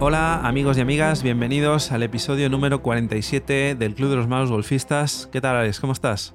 Hola 0.00 0.46
amigos 0.48 0.78
y 0.78 0.80
amigas, 0.80 1.22
bienvenidos 1.22 1.92
al 1.92 2.02
episodio 2.02 2.48
número 2.48 2.82
47 2.82 3.76
del 3.76 3.94
Club 3.94 4.10
de 4.10 4.16
los 4.16 4.26
Malos 4.26 4.50
Golfistas. 4.50 5.28
¿Qué 5.30 5.40
tal 5.40 5.54
Alex? 5.54 5.78
¿Cómo 5.78 5.92
estás? 5.92 6.34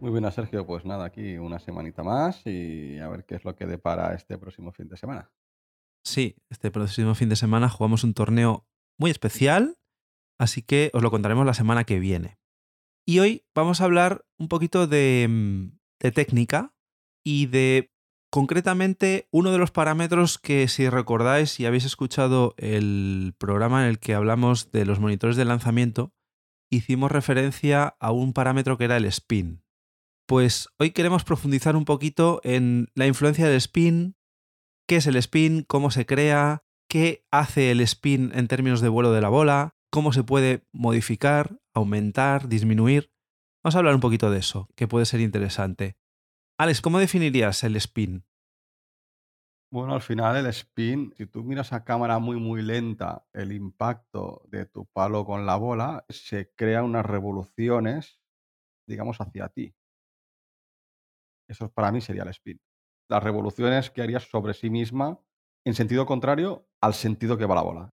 Muy 0.00 0.10
buena 0.10 0.32
Sergio, 0.32 0.66
pues 0.66 0.84
nada, 0.84 1.04
aquí 1.04 1.38
una 1.38 1.60
semanita 1.60 2.02
más 2.02 2.44
y 2.46 2.98
a 2.98 3.08
ver 3.08 3.24
qué 3.26 3.36
es 3.36 3.44
lo 3.44 3.54
que 3.54 3.66
depara 3.66 4.14
este 4.14 4.38
próximo 4.38 4.72
fin 4.72 4.88
de 4.88 4.96
semana. 4.96 5.30
Sí, 6.02 6.34
este 6.50 6.72
próximo 6.72 7.14
fin 7.14 7.28
de 7.28 7.36
semana 7.36 7.68
jugamos 7.68 8.02
un 8.02 8.14
torneo 8.14 8.66
muy 8.98 9.12
especial, 9.12 9.78
así 10.36 10.62
que 10.62 10.90
os 10.94 11.02
lo 11.02 11.12
contaremos 11.12 11.46
la 11.46 11.54
semana 11.54 11.84
que 11.84 12.00
viene. 12.00 12.38
Y 13.06 13.20
hoy 13.20 13.46
vamos 13.54 13.80
a 13.80 13.84
hablar 13.84 14.24
un 14.36 14.48
poquito 14.48 14.88
de, 14.88 15.28
mm, 15.28 15.78
de 16.00 16.10
técnica 16.10 16.74
y 17.22 17.46
de 17.46 17.93
Concretamente, 18.34 19.28
uno 19.30 19.52
de 19.52 19.58
los 19.58 19.70
parámetros 19.70 20.40
que 20.40 20.66
si 20.66 20.88
recordáis 20.88 21.60
y 21.60 21.66
habéis 21.66 21.84
escuchado 21.84 22.56
el 22.56 23.32
programa 23.38 23.84
en 23.84 23.90
el 23.90 24.00
que 24.00 24.12
hablamos 24.12 24.72
de 24.72 24.84
los 24.84 24.98
monitores 24.98 25.36
de 25.36 25.44
lanzamiento, 25.44 26.12
hicimos 26.68 27.12
referencia 27.12 27.94
a 28.00 28.10
un 28.10 28.32
parámetro 28.32 28.76
que 28.76 28.86
era 28.86 28.96
el 28.96 29.04
spin. 29.04 29.62
Pues 30.26 30.68
hoy 30.80 30.90
queremos 30.90 31.22
profundizar 31.22 31.76
un 31.76 31.84
poquito 31.84 32.40
en 32.42 32.88
la 32.96 33.06
influencia 33.06 33.46
del 33.46 33.54
spin, 33.58 34.16
qué 34.88 34.96
es 34.96 35.06
el 35.06 35.14
spin, 35.14 35.62
cómo 35.62 35.92
se 35.92 36.04
crea, 36.04 36.64
qué 36.88 37.24
hace 37.30 37.70
el 37.70 37.80
spin 37.82 38.32
en 38.34 38.48
términos 38.48 38.80
de 38.80 38.88
vuelo 38.88 39.12
de 39.12 39.20
la 39.20 39.28
bola, 39.28 39.76
cómo 39.92 40.12
se 40.12 40.24
puede 40.24 40.66
modificar, 40.72 41.60
aumentar, 41.72 42.48
disminuir. 42.48 43.12
Vamos 43.62 43.76
a 43.76 43.78
hablar 43.78 43.94
un 43.94 44.00
poquito 44.00 44.32
de 44.32 44.40
eso, 44.40 44.68
que 44.74 44.88
puede 44.88 45.06
ser 45.06 45.20
interesante. 45.20 45.98
Alex, 46.56 46.80
¿cómo 46.80 47.00
definirías 47.00 47.64
el 47.64 47.74
spin? 47.76 48.24
Bueno, 49.72 49.94
al 49.94 50.02
final 50.02 50.36
el 50.36 50.46
spin, 50.46 51.12
si 51.16 51.26
tú 51.26 51.42
miras 51.42 51.72
a 51.72 51.82
cámara 51.82 52.20
muy 52.20 52.36
muy 52.36 52.62
lenta 52.62 53.26
el 53.32 53.50
impacto 53.50 54.42
de 54.46 54.66
tu 54.66 54.86
palo 54.86 55.24
con 55.24 55.46
la 55.46 55.56
bola, 55.56 56.04
se 56.08 56.52
crean 56.54 56.84
unas 56.84 57.04
revoluciones, 57.04 58.20
digamos, 58.86 59.20
hacia 59.20 59.48
ti. 59.48 59.74
Eso 61.48 61.72
para 61.72 61.90
mí 61.90 62.00
sería 62.00 62.22
el 62.22 62.28
spin. 62.28 62.60
Las 63.10 63.24
revoluciones 63.24 63.90
que 63.90 64.02
harías 64.02 64.22
sobre 64.22 64.54
sí 64.54 64.70
misma 64.70 65.18
en 65.66 65.74
sentido 65.74 66.06
contrario 66.06 66.68
al 66.80 66.94
sentido 66.94 67.36
que 67.36 67.46
va 67.46 67.56
la 67.56 67.62
bola. 67.62 67.90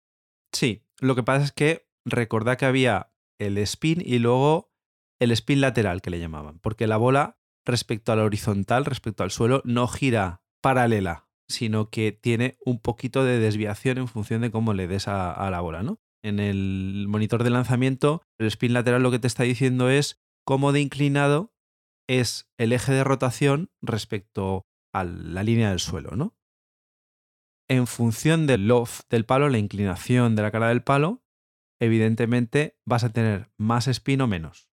Sí, 0.52 0.86
lo 1.00 1.16
que 1.16 1.24
pasa 1.24 1.44
es 1.44 1.52
que 1.52 1.88
recordad 2.04 2.56
que 2.56 2.66
había 2.66 3.12
el 3.40 3.58
spin 3.58 4.00
y 4.00 4.20
luego 4.20 4.70
el 5.20 5.32
spin 5.32 5.60
lateral 5.60 6.02
que 6.02 6.10
le 6.10 6.20
llamaban, 6.20 6.60
porque 6.60 6.86
la 6.86 6.98
bola 6.98 7.40
respecto 7.64 8.12
al 8.12 8.20
horizontal, 8.20 8.84
respecto 8.84 9.22
al 9.22 9.30
suelo, 9.30 9.62
no 9.64 9.88
gira 9.88 10.42
paralela, 10.62 11.28
sino 11.48 11.90
que 11.90 12.12
tiene 12.12 12.56
un 12.64 12.80
poquito 12.80 13.24
de 13.24 13.38
desviación 13.38 13.98
en 13.98 14.08
función 14.08 14.42
de 14.42 14.50
cómo 14.50 14.74
le 14.74 14.86
des 14.86 15.08
a, 15.08 15.50
la 15.50 15.60
bola, 15.60 15.82
¿no? 15.82 16.00
En 16.22 16.40
el 16.40 17.06
monitor 17.08 17.44
de 17.44 17.50
lanzamiento, 17.50 18.22
el 18.38 18.46
spin 18.46 18.72
lateral 18.72 19.02
lo 19.02 19.10
que 19.10 19.18
te 19.18 19.26
está 19.26 19.42
diciendo 19.42 19.90
es 19.90 20.22
cómo 20.46 20.72
de 20.72 20.80
inclinado 20.80 21.52
es 22.08 22.50
el 22.58 22.72
eje 22.72 22.92
de 22.92 23.04
rotación 23.04 23.70
respecto 23.82 24.66
a 24.94 25.04
la 25.04 25.42
línea 25.42 25.70
del 25.70 25.80
suelo, 25.80 26.12
¿no? 26.16 26.34
En 27.68 27.86
función 27.86 28.46
del 28.46 28.68
loft 28.68 29.08
del 29.10 29.24
palo, 29.24 29.48
la 29.48 29.58
inclinación 29.58 30.36
de 30.36 30.42
la 30.42 30.50
cara 30.50 30.68
del 30.68 30.82
palo, 30.82 31.24
evidentemente 31.80 32.78
vas 32.86 33.04
a 33.04 33.12
tener 33.12 33.50
más 33.58 33.88
spin 33.88 34.20
o 34.20 34.26
menos. 34.26 34.68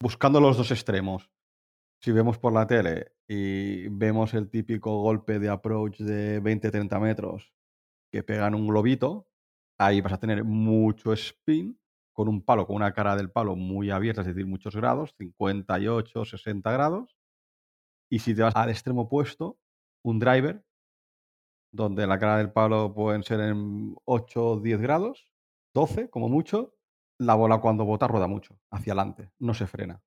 Buscando 0.00 0.40
los 0.40 0.56
dos 0.56 0.70
extremos 0.70 1.33
si 2.04 2.12
vemos 2.12 2.36
por 2.36 2.52
la 2.52 2.66
tele 2.66 3.12
y 3.26 3.88
vemos 3.88 4.34
el 4.34 4.50
típico 4.50 5.00
golpe 5.00 5.38
de 5.38 5.48
approach 5.48 6.00
de 6.00 6.42
20-30 6.42 7.00
metros 7.00 7.54
que 8.12 8.22
pegan 8.22 8.54
un 8.54 8.68
globito, 8.68 9.26
ahí 9.78 10.02
vas 10.02 10.12
a 10.12 10.20
tener 10.20 10.44
mucho 10.44 11.14
spin 11.14 11.80
con 12.12 12.28
un 12.28 12.44
palo, 12.44 12.66
con 12.66 12.76
una 12.76 12.92
cara 12.92 13.16
del 13.16 13.30
palo 13.30 13.56
muy 13.56 13.90
abierta, 13.90 14.20
es 14.20 14.26
decir, 14.26 14.46
muchos 14.46 14.76
grados, 14.76 15.14
58, 15.16 16.26
60 16.26 16.72
grados. 16.72 17.16
Y 18.10 18.18
si 18.18 18.34
te 18.34 18.42
vas 18.42 18.54
al 18.54 18.68
extremo 18.68 19.02
opuesto, 19.02 19.58
un 20.04 20.18
driver, 20.18 20.62
donde 21.72 22.06
la 22.06 22.18
cara 22.18 22.36
del 22.36 22.52
palo 22.52 22.92
pueden 22.92 23.22
ser 23.22 23.40
en 23.40 23.96
8 24.04 24.60
10 24.62 24.78
grados, 24.78 25.26
12 25.72 26.10
como 26.10 26.28
mucho, 26.28 26.74
la 27.18 27.34
bola 27.34 27.62
cuando 27.62 27.86
bota 27.86 28.06
rueda 28.06 28.26
mucho, 28.26 28.60
hacia 28.70 28.92
adelante, 28.92 29.30
no 29.38 29.54
se 29.54 29.66
frena. 29.66 30.02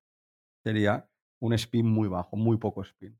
Sería 0.63 1.09
un 1.39 1.53
spin 1.53 1.87
muy 1.87 2.07
bajo, 2.07 2.35
muy 2.35 2.57
poco 2.57 2.81
spin. 2.81 3.19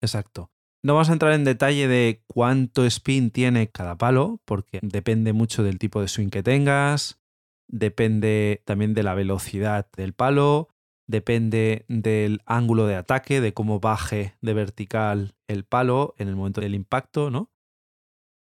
Exacto. 0.00 0.50
No 0.84 0.94
vamos 0.94 1.10
a 1.10 1.12
entrar 1.12 1.32
en 1.32 1.44
detalle 1.44 1.86
de 1.86 2.24
cuánto 2.26 2.84
spin 2.84 3.30
tiene 3.30 3.70
cada 3.70 3.96
palo, 3.96 4.40
porque 4.44 4.80
depende 4.82 5.32
mucho 5.32 5.62
del 5.62 5.78
tipo 5.78 6.00
de 6.00 6.08
swing 6.08 6.28
que 6.28 6.42
tengas, 6.42 7.20
depende 7.68 8.62
también 8.64 8.92
de 8.92 9.04
la 9.04 9.14
velocidad 9.14 9.88
del 9.96 10.12
palo, 10.12 10.68
depende 11.06 11.84
del 11.88 12.40
ángulo 12.46 12.86
de 12.86 12.96
ataque, 12.96 13.40
de 13.40 13.54
cómo 13.54 13.78
baje 13.78 14.36
de 14.40 14.54
vertical 14.54 15.36
el 15.46 15.64
palo 15.64 16.14
en 16.18 16.28
el 16.28 16.36
momento 16.36 16.60
del 16.60 16.74
impacto, 16.74 17.30
¿no? 17.30 17.52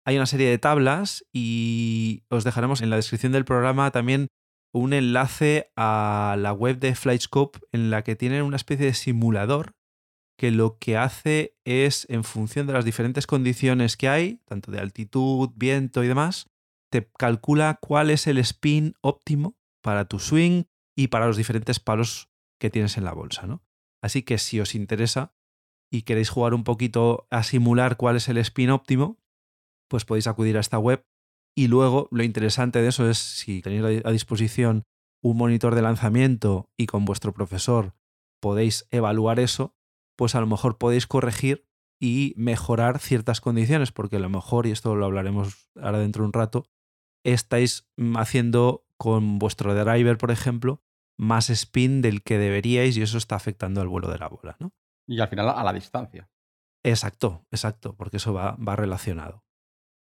Hay 0.04 0.16
una 0.16 0.26
serie 0.26 0.48
de 0.48 0.58
tablas 0.58 1.24
y 1.32 2.24
os 2.28 2.44
dejaremos 2.44 2.80
en 2.80 2.90
la 2.90 2.96
descripción 2.96 3.32
del 3.32 3.44
programa 3.44 3.90
también 3.90 4.28
un 4.72 4.92
enlace 4.92 5.72
a 5.76 6.36
la 6.38 6.52
web 6.52 6.78
de 6.78 6.94
Flightscope 6.94 7.60
en 7.72 7.90
la 7.90 8.02
que 8.02 8.16
tienen 8.16 8.42
una 8.42 8.56
especie 8.56 8.86
de 8.86 8.94
simulador 8.94 9.74
que 10.38 10.50
lo 10.50 10.78
que 10.78 10.96
hace 10.96 11.56
es, 11.64 12.06
en 12.10 12.22
función 12.22 12.66
de 12.66 12.74
las 12.74 12.84
diferentes 12.84 13.26
condiciones 13.26 13.96
que 13.96 14.08
hay, 14.08 14.42
tanto 14.44 14.70
de 14.70 14.80
altitud, 14.80 15.50
viento 15.56 16.04
y 16.04 16.08
demás, 16.08 16.50
te 16.90 17.10
calcula 17.18 17.78
cuál 17.80 18.10
es 18.10 18.26
el 18.26 18.38
spin 18.38 18.94
óptimo 19.00 19.56
para 19.82 20.04
tu 20.04 20.18
swing 20.18 20.64
y 20.96 21.08
para 21.08 21.26
los 21.26 21.36
diferentes 21.36 21.80
palos 21.80 22.30
que 22.60 22.70
tienes 22.70 22.96
en 22.96 23.04
la 23.04 23.12
bolsa. 23.12 23.46
¿no? 23.46 23.62
Así 24.02 24.22
que 24.22 24.38
si 24.38 24.60
os 24.60 24.74
interesa 24.74 25.34
y 25.90 26.02
queréis 26.02 26.30
jugar 26.30 26.54
un 26.54 26.64
poquito 26.64 27.26
a 27.30 27.42
simular 27.42 27.96
cuál 27.96 28.16
es 28.16 28.28
el 28.28 28.38
spin 28.38 28.70
óptimo, 28.70 29.18
pues 29.88 30.04
podéis 30.04 30.26
acudir 30.26 30.56
a 30.56 30.60
esta 30.60 30.78
web 30.78 31.06
y 31.56 31.68
luego 31.68 32.08
lo 32.10 32.22
interesante 32.22 32.82
de 32.82 32.88
eso 32.88 33.08
es 33.08 33.18
si 33.18 33.62
tenéis 33.62 34.04
a 34.04 34.10
disposición 34.10 34.84
un 35.22 35.38
monitor 35.38 35.74
de 35.74 35.82
lanzamiento 35.82 36.70
y 36.76 36.86
con 36.86 37.04
vuestro 37.04 37.32
profesor 37.32 37.94
podéis 38.40 38.86
evaluar 38.90 39.40
eso, 39.40 39.74
pues 40.16 40.34
a 40.34 40.40
lo 40.40 40.46
mejor 40.46 40.76
podéis 40.76 41.06
corregir 41.06 41.66
y 41.98 42.34
mejorar 42.36 42.98
ciertas 42.98 43.40
condiciones, 43.40 43.90
porque 43.90 44.16
a 44.16 44.20
lo 44.20 44.28
mejor, 44.28 44.66
y 44.66 44.70
esto 44.70 44.94
lo 44.94 45.06
hablaremos 45.06 45.70
ahora 45.76 45.98
dentro 45.98 46.22
de 46.22 46.26
un 46.26 46.32
rato, 46.34 46.68
estáis 47.24 47.88
haciendo 48.16 48.86
con 48.98 49.38
vuestro 49.38 49.74
driver, 49.74 50.18
por 50.18 50.30
ejemplo, 50.30 50.82
más 51.18 51.48
spin 51.48 52.02
del 52.02 52.22
que 52.22 52.36
deberíais 52.36 52.98
y 52.98 53.02
eso 53.02 53.16
está 53.16 53.34
afectando 53.34 53.80
al 53.80 53.88
vuelo 53.88 54.10
de 54.10 54.18
la 54.18 54.28
bola, 54.28 54.56
¿no? 54.60 54.72
Y 55.08 55.20
al 55.20 55.28
final 55.28 55.48
a 55.48 55.64
la 55.64 55.72
distancia. 55.72 56.28
Exacto, 56.84 57.46
exacto, 57.50 57.96
porque 57.96 58.18
eso 58.18 58.34
va, 58.34 58.56
va 58.56 58.76
relacionado. 58.76 59.45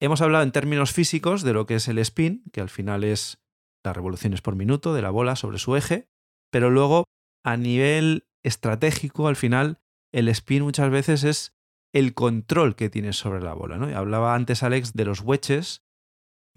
Hemos 0.01 0.21
hablado 0.21 0.43
en 0.43 0.51
términos 0.51 0.91
físicos 0.91 1.43
de 1.43 1.53
lo 1.53 1.65
que 1.65 1.75
es 1.75 1.87
el 1.87 1.99
spin, 1.99 2.43
que 2.51 2.61
al 2.61 2.69
final 2.69 3.03
es 3.03 3.39
las 3.83 3.95
revoluciones 3.95 4.41
por 4.41 4.55
minuto 4.55 4.93
de 4.93 5.01
la 5.01 5.09
bola 5.09 5.35
sobre 5.35 5.57
su 5.57 5.75
eje, 5.75 6.09
pero 6.51 6.69
luego 6.69 7.05
a 7.45 7.57
nivel 7.57 8.27
estratégico, 8.43 9.27
al 9.27 9.35
final, 9.35 9.79
el 10.13 10.27
spin 10.29 10.63
muchas 10.63 10.89
veces 10.89 11.23
es 11.23 11.55
el 11.93 12.13
control 12.13 12.75
que 12.75 12.89
tienes 12.89 13.15
sobre 13.15 13.41
la 13.41 13.53
bola. 13.53 13.77
¿no? 13.77 13.85
Hablaba 13.97 14.35
antes 14.35 14.63
Alex 14.63 14.93
de 14.93 15.05
los 15.05 15.21
wedges. 15.21 15.83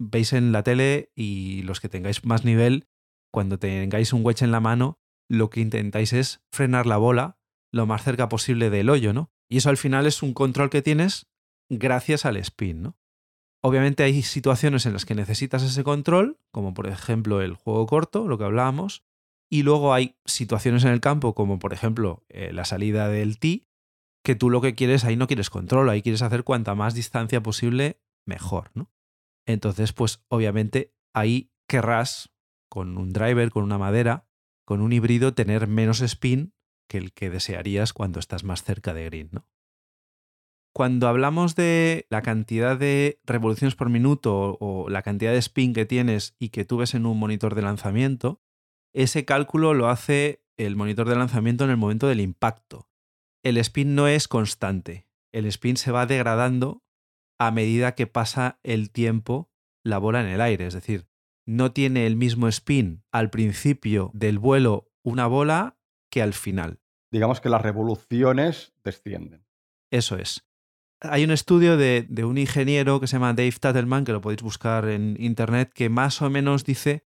Veis 0.01 0.33
en 0.33 0.51
la 0.51 0.63
tele 0.63 1.11
y 1.15 1.61
los 1.63 1.79
que 1.79 1.89
tengáis 1.89 2.25
más 2.25 2.45
nivel, 2.45 2.87
cuando 3.31 3.59
tengáis 3.59 4.13
un 4.13 4.25
wedge 4.25 4.43
en 4.43 4.51
la 4.51 4.59
mano, 4.59 4.97
lo 5.29 5.49
que 5.49 5.61
intentáis 5.61 6.13
es 6.13 6.41
frenar 6.51 6.85
la 6.85 6.97
bola 6.97 7.37
lo 7.71 7.85
más 7.85 8.03
cerca 8.03 8.29
posible 8.29 8.69
del 8.69 8.89
hoyo, 8.89 9.13
¿no? 9.13 9.31
Y 9.49 9.57
eso 9.57 9.69
al 9.69 9.77
final 9.77 10.07
es 10.07 10.23
un 10.23 10.33
control 10.33 10.69
que 10.69 10.81
tienes 10.81 11.27
gracias 11.69 12.25
al 12.25 12.37
spin, 12.37 12.81
¿no? 12.81 12.98
Obviamente 13.61 14.03
hay 14.03 14.21
situaciones 14.23 14.85
en 14.85 14.93
las 14.93 15.05
que 15.05 15.15
necesitas 15.15 15.63
ese 15.63 15.83
control, 15.83 16.39
como 16.51 16.73
por 16.73 16.87
ejemplo 16.87 17.41
el 17.41 17.55
juego 17.55 17.85
corto, 17.87 18.27
lo 18.27 18.37
que 18.37 18.45
hablábamos, 18.45 19.03
y 19.49 19.63
luego 19.63 19.93
hay 19.93 20.15
situaciones 20.25 20.85
en 20.85 20.91
el 20.91 21.01
campo, 21.01 21.33
como 21.35 21.59
por 21.59 21.73
ejemplo 21.73 22.23
eh, 22.29 22.53
la 22.53 22.65
salida 22.65 23.09
del 23.09 23.39
tee, 23.39 23.67
que 24.23 24.35
tú 24.35 24.49
lo 24.49 24.61
que 24.61 24.75
quieres, 24.75 25.03
ahí 25.03 25.15
no 25.15 25.27
quieres 25.27 25.49
control, 25.49 25.89
ahí 25.89 26.01
quieres 26.01 26.21
hacer 26.21 26.43
cuanta 26.43 26.75
más 26.75 26.93
distancia 26.93 27.41
posible, 27.41 28.01
mejor, 28.25 28.71
¿no? 28.73 28.91
Entonces, 29.45 29.93
pues 29.93 30.23
obviamente 30.27 30.93
ahí 31.13 31.51
querrás, 31.67 32.31
con 32.69 32.97
un 32.97 33.11
driver, 33.11 33.49
con 33.49 33.63
una 33.63 33.77
madera, 33.77 34.27
con 34.65 34.81
un 34.81 34.93
híbrido, 34.93 35.33
tener 35.33 35.67
menos 35.67 36.01
spin 36.01 36.53
que 36.87 36.97
el 36.97 37.13
que 37.13 37.29
desearías 37.29 37.93
cuando 37.93 38.19
estás 38.19 38.43
más 38.43 38.63
cerca 38.63 38.93
de 38.93 39.05
green, 39.05 39.29
¿no? 39.31 39.47
Cuando 40.79 41.09
hablamos 41.09 41.57
de 41.57 42.07
la 42.09 42.21
cantidad 42.21 42.79
de 42.79 43.19
revoluciones 43.25 43.75
por 43.75 43.89
minuto 43.89 44.55
o 44.61 44.87
la 44.87 45.01
cantidad 45.01 45.33
de 45.33 45.37
spin 45.39 45.73
que 45.73 45.85
tienes 45.85 46.37
y 46.39 46.51
que 46.51 46.63
tú 46.63 46.77
ves 46.77 46.93
en 46.93 47.05
un 47.05 47.19
monitor 47.19 47.53
de 47.53 47.61
lanzamiento, 47.61 48.41
ese 48.93 49.25
cálculo 49.25 49.73
lo 49.73 49.89
hace 49.89 50.41
el 50.55 50.77
monitor 50.77 51.09
de 51.09 51.17
lanzamiento 51.17 51.65
en 51.65 51.71
el 51.71 51.75
momento 51.75 52.07
del 52.07 52.21
impacto. 52.21 52.87
El 53.43 53.57
spin 53.57 53.93
no 53.93 54.07
es 54.07 54.29
constante. 54.29 55.09
El 55.33 55.47
spin 55.47 55.75
se 55.75 55.91
va 55.91 56.05
degradando 56.05 56.81
a 57.37 57.51
medida 57.51 57.93
que 57.93 58.07
pasa 58.07 58.57
el 58.63 58.89
tiempo 58.89 59.51
la 59.83 59.97
bola 59.97 60.21
en 60.21 60.27
el 60.27 60.39
aire. 60.39 60.65
Es 60.65 60.75
decir, 60.75 61.09
no 61.45 61.73
tiene 61.73 62.07
el 62.07 62.15
mismo 62.15 62.47
spin 62.47 63.03
al 63.11 63.31
principio 63.31 64.11
del 64.13 64.39
vuelo 64.39 64.89
una 65.03 65.27
bola 65.27 65.77
que 66.09 66.21
al 66.21 66.31
final. 66.31 66.79
Digamos 67.11 67.41
que 67.41 67.49
las 67.49 67.63
revoluciones 67.63 68.71
descienden. 68.81 69.45
Eso 69.91 70.15
es. 70.15 70.48
Hay 71.01 71.23
un 71.23 71.31
estudio 71.31 71.77
de, 71.77 72.05
un 72.25 72.37
ingeniero 72.37 72.99
que 72.99 73.07
se 73.07 73.13
llama 73.13 73.33
Dave 73.33 73.53
Tattleman, 73.53 74.03
que 74.03 74.11
lo 74.11 74.19
podéis 74.19 74.41
buscar 74.41 74.89
en 74.89 75.15
internet, 75.19 75.71
que 75.73 75.89
más 75.89 76.21
o 76.21 76.29
menos 76.29 76.65
dice 76.65 77.05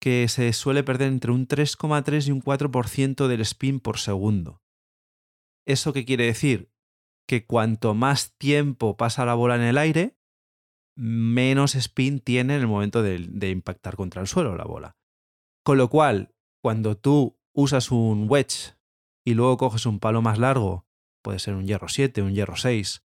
que 0.00 0.28
se 0.28 0.52
suele 0.52 0.84
perder 0.84 1.08
entre 1.08 1.32
un 1.32 1.48
3,3 1.48 2.28
y 2.28 2.30
un 2.30 2.42
4% 2.42 3.26
del 3.26 3.40
spin 3.40 3.80
por 3.80 3.98
segundo. 3.98 4.62
¿Eso 5.66 5.92
qué 5.92 6.04
quiere 6.04 6.26
decir? 6.26 6.72
Que 7.26 7.46
cuanto 7.46 7.94
más 7.94 8.36
tiempo 8.36 8.96
pasa 8.96 9.24
la 9.24 9.34
bola 9.34 9.56
en 9.56 9.62
el 9.62 9.78
aire, 9.78 10.16
menos 10.96 11.74
spin 11.74 12.20
tiene 12.20 12.54
en 12.54 12.60
el 12.60 12.66
momento 12.68 13.02
de, 13.02 13.26
de 13.28 13.50
impactar 13.50 13.96
contra 13.96 14.20
el 14.20 14.28
suelo 14.28 14.56
la 14.56 14.64
bola. 14.64 14.96
Con 15.64 15.78
lo 15.78 15.88
cual, 15.88 16.34
cuando 16.62 16.96
tú 16.96 17.38
usas 17.52 17.90
un 17.90 18.26
wedge 18.28 18.76
y 19.24 19.34
luego 19.34 19.56
coges 19.56 19.86
un 19.86 19.98
palo 19.98 20.22
más 20.22 20.38
largo, 20.38 20.86
puede 21.22 21.38
ser 21.38 21.54
un 21.54 21.66
hierro 21.66 21.88
7, 21.88 22.22
un 22.22 22.34
hierro 22.34 22.56
6, 22.56 23.04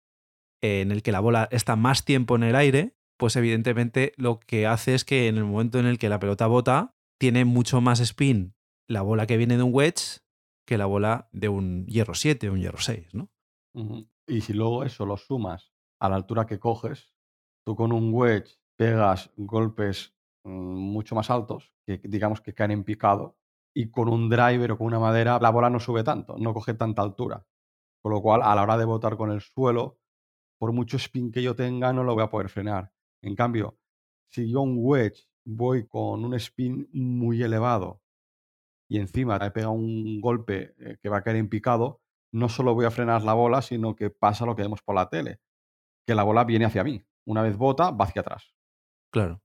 en 0.62 0.90
el 0.90 1.02
que 1.02 1.12
la 1.12 1.20
bola 1.20 1.48
está 1.50 1.76
más 1.76 2.04
tiempo 2.04 2.36
en 2.36 2.44
el 2.44 2.54
aire, 2.56 2.96
pues 3.18 3.36
evidentemente 3.36 4.12
lo 4.16 4.40
que 4.40 4.66
hace 4.66 4.94
es 4.94 5.04
que 5.04 5.28
en 5.28 5.36
el 5.36 5.44
momento 5.44 5.78
en 5.78 5.86
el 5.86 5.98
que 5.98 6.08
la 6.08 6.18
pelota 6.18 6.46
bota, 6.46 6.94
tiene 7.18 7.44
mucho 7.44 7.80
más 7.80 8.00
spin 8.00 8.54
la 8.88 9.02
bola 9.02 9.26
que 9.26 9.36
viene 9.36 9.56
de 9.56 9.62
un 9.62 9.74
wedge 9.74 10.22
que 10.66 10.78
la 10.78 10.86
bola 10.86 11.28
de 11.32 11.48
un 11.48 11.86
hierro 11.86 12.14
7 12.14 12.48
o 12.48 12.52
un 12.52 12.60
hierro 12.60 12.78
6, 12.78 13.14
¿no? 13.14 13.30
Y 14.26 14.40
si 14.42 14.52
luego 14.52 14.84
eso 14.84 15.06
lo 15.06 15.16
sumas 15.16 15.72
a 16.00 16.08
la 16.08 16.16
altura 16.16 16.46
que 16.46 16.58
coges, 16.58 17.14
tú 17.64 17.74
con 17.76 17.92
un 17.92 18.12
wedge 18.12 18.58
pegas 18.76 19.30
golpes 19.36 20.16
mm, 20.44 20.50
mucho 20.50 21.14
más 21.14 21.30
altos, 21.30 21.72
que 21.86 22.00
digamos 22.04 22.40
que 22.40 22.54
caen 22.54 22.70
en 22.72 22.84
picado, 22.84 23.36
y 23.74 23.90
con 23.90 24.08
un 24.08 24.28
driver 24.28 24.72
o 24.72 24.78
con 24.78 24.88
una 24.88 24.98
madera 24.98 25.38
la 25.40 25.50
bola 25.50 25.70
no 25.70 25.80
sube 25.80 26.04
tanto, 26.04 26.36
no 26.38 26.52
coge 26.52 26.74
tanta 26.74 27.02
altura. 27.02 27.46
Con 28.02 28.12
lo 28.12 28.20
cual, 28.20 28.42
a 28.42 28.54
la 28.54 28.62
hora 28.62 28.76
de 28.76 28.84
botar 28.84 29.16
con 29.16 29.30
el 29.30 29.40
suelo, 29.40 30.00
por 30.62 30.72
mucho 30.72 30.96
spin 30.96 31.32
que 31.32 31.42
yo 31.42 31.56
tenga, 31.56 31.92
no 31.92 32.04
lo 32.04 32.14
voy 32.14 32.22
a 32.22 32.30
poder 32.30 32.48
frenar. 32.48 32.92
En 33.20 33.34
cambio, 33.34 33.80
si 34.30 34.48
yo 34.48 34.60
un 34.60 34.76
wedge 34.78 35.28
voy 35.44 35.88
con 35.88 36.24
un 36.24 36.34
spin 36.34 36.88
muy 36.92 37.42
elevado 37.42 38.00
y 38.88 39.00
encima 39.00 39.40
he 39.44 39.50
pegado 39.50 39.72
un 39.72 40.20
golpe 40.20 40.76
eh, 40.78 40.98
que 41.02 41.08
va 41.08 41.16
a 41.16 41.22
caer 41.24 41.38
en 41.38 41.48
picado, 41.48 42.00
no 42.32 42.48
solo 42.48 42.74
voy 42.74 42.84
a 42.84 42.92
frenar 42.92 43.24
la 43.24 43.32
bola, 43.32 43.60
sino 43.60 43.96
que 43.96 44.10
pasa 44.10 44.46
lo 44.46 44.54
que 44.54 44.62
vemos 44.62 44.82
por 44.82 44.94
la 44.94 45.08
tele, 45.08 45.40
que 46.06 46.14
la 46.14 46.22
bola 46.22 46.44
viene 46.44 46.66
hacia 46.66 46.84
mí. 46.84 47.04
Una 47.26 47.42
vez 47.42 47.56
bota, 47.56 47.90
va 47.90 48.04
hacia 48.04 48.20
atrás. 48.20 48.54
Claro. 49.12 49.42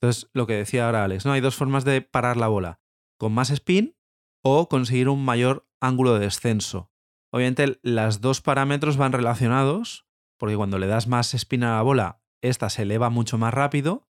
Entonces, 0.00 0.30
lo 0.32 0.46
que 0.46 0.54
decía 0.54 0.86
ahora 0.86 1.02
Alex, 1.02 1.26
¿no? 1.26 1.32
Hay 1.32 1.40
dos 1.40 1.56
formas 1.56 1.84
de 1.84 2.02
parar 2.02 2.36
la 2.36 2.46
bola, 2.46 2.80
con 3.18 3.34
más 3.34 3.50
spin 3.50 3.96
o 4.44 4.68
conseguir 4.68 5.08
un 5.08 5.24
mayor 5.24 5.66
ángulo 5.80 6.14
de 6.14 6.20
descenso. 6.20 6.92
Obviamente, 7.32 7.80
los 7.82 8.20
dos 8.20 8.40
parámetros 8.40 8.96
van 8.96 9.10
relacionados, 9.10 10.06
porque 10.42 10.56
cuando 10.56 10.80
le 10.80 10.88
das 10.88 11.06
más 11.06 11.34
spin 11.34 11.62
a 11.62 11.76
la 11.76 11.82
bola, 11.82 12.20
esta 12.42 12.68
se 12.68 12.82
eleva 12.82 13.10
mucho 13.10 13.38
más 13.38 13.54
rápido, 13.54 14.08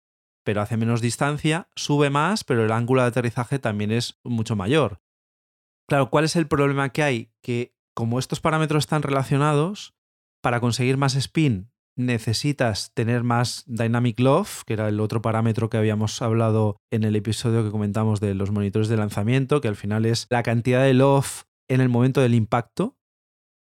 pero 0.43 0.59
hace 0.61 0.75
menos 0.75 0.99
distancia, 0.99 1.69
sube 1.73 2.09
más, 2.09 2.43
pero 2.43 2.65
el 2.65 2.73
ángulo 2.73 3.01
de 3.01 3.07
aterrizaje 3.07 3.59
también 3.59 3.93
es 3.93 4.19
mucho 4.25 4.57
mayor. 4.57 4.99
Claro, 5.87 6.09
¿cuál 6.09 6.25
es 6.25 6.35
el 6.35 6.45
problema 6.45 6.89
que 6.89 7.01
hay? 7.01 7.31
Que 7.41 7.77
como 7.95 8.19
estos 8.19 8.41
parámetros 8.41 8.83
están 8.83 9.03
relacionados, 9.03 9.95
para 10.41 10.59
conseguir 10.59 10.97
más 10.97 11.15
spin 11.15 11.71
necesitas 11.95 12.91
tener 12.93 13.23
más 13.23 13.63
dynamic 13.65 14.19
loft, 14.19 14.63
que 14.65 14.73
era 14.73 14.89
el 14.89 14.99
otro 14.99 15.21
parámetro 15.21 15.69
que 15.69 15.77
habíamos 15.77 16.21
hablado 16.21 16.75
en 16.91 17.05
el 17.05 17.15
episodio 17.15 17.63
que 17.63 17.71
comentamos 17.71 18.19
de 18.19 18.33
los 18.33 18.51
monitores 18.51 18.89
de 18.89 18.97
lanzamiento, 18.97 19.61
que 19.61 19.69
al 19.69 19.77
final 19.77 20.05
es 20.05 20.27
la 20.29 20.43
cantidad 20.43 20.83
de 20.83 20.93
loft 20.93 21.43
en 21.69 21.79
el 21.79 21.87
momento 21.87 22.19
del 22.19 22.35
impacto, 22.35 22.96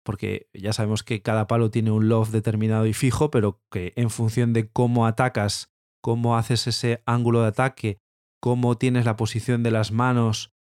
porque 0.05 0.49
ya 0.53 0.73
sabemos 0.73 1.03
que 1.03 1.23
cada 1.23 1.47
palo 1.49 1.71
tiene 1.71 1.91
un 1.91 2.09
loft 2.09 2.31
determinado 2.31 2.87
y 2.87 2.93
fijo, 2.93 3.31
pero 3.31 3.61
que 3.71 3.93
en 3.97 4.11
función 4.11 4.53
de 4.53 4.71
cómo 4.71 5.07
atacas, 5.07 5.73
cómo 6.01 6.37
haces 6.37 6.67
ese 6.67 7.03
ángulo 7.07 7.43
de 7.43 7.49
ataque, 7.49 7.99
cómo 8.41 8.77
tienes 8.77 9.07
la 9.07 9.17
posición 9.17 9.63
de 9.63 9.71
las 9.71 9.91
manos 9.91 10.55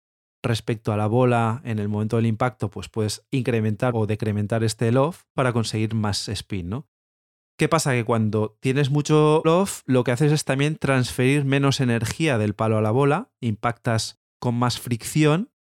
respecto 0.43 0.93
a 0.93 0.97
la 0.97 1.07
bola 1.07 1.61
en 1.65 1.79
el 1.79 1.89
momento 1.89 2.17
del 2.17 2.27
impacto, 2.27 2.71
pues 2.71 2.89
puedes 2.89 3.27
incrementar 3.31 3.93
o 3.95 4.07
decrementar 4.07 4.65
este 4.65 4.91
loft 4.91 5.25
para 5.35 5.53
conseguir 5.53 5.95
más 5.95 6.29
spin, 6.29 6.69
¿no? 6.69 6.89
¿Qué 7.59 7.69
pasa? 7.69 7.93
Que 7.93 8.05
cuando 8.05 8.57
tienes 8.61 8.91
mucho 8.91 9.43
loft, 9.45 9.83
lo 9.87 10.05
que 10.05 10.11
haces 10.11 10.33
es 10.33 10.45
también 10.45 10.77
transferir 10.77 11.45
menos 11.45 11.81
energía 11.81 12.39
del 12.39 12.55
palo 12.55 12.79
a 12.79 12.83
la 12.83 12.91
bola, 12.91 13.31
impactas 13.41 14.21
con 14.41 14.55
más 14.57 14.81
fricción, 14.81 15.53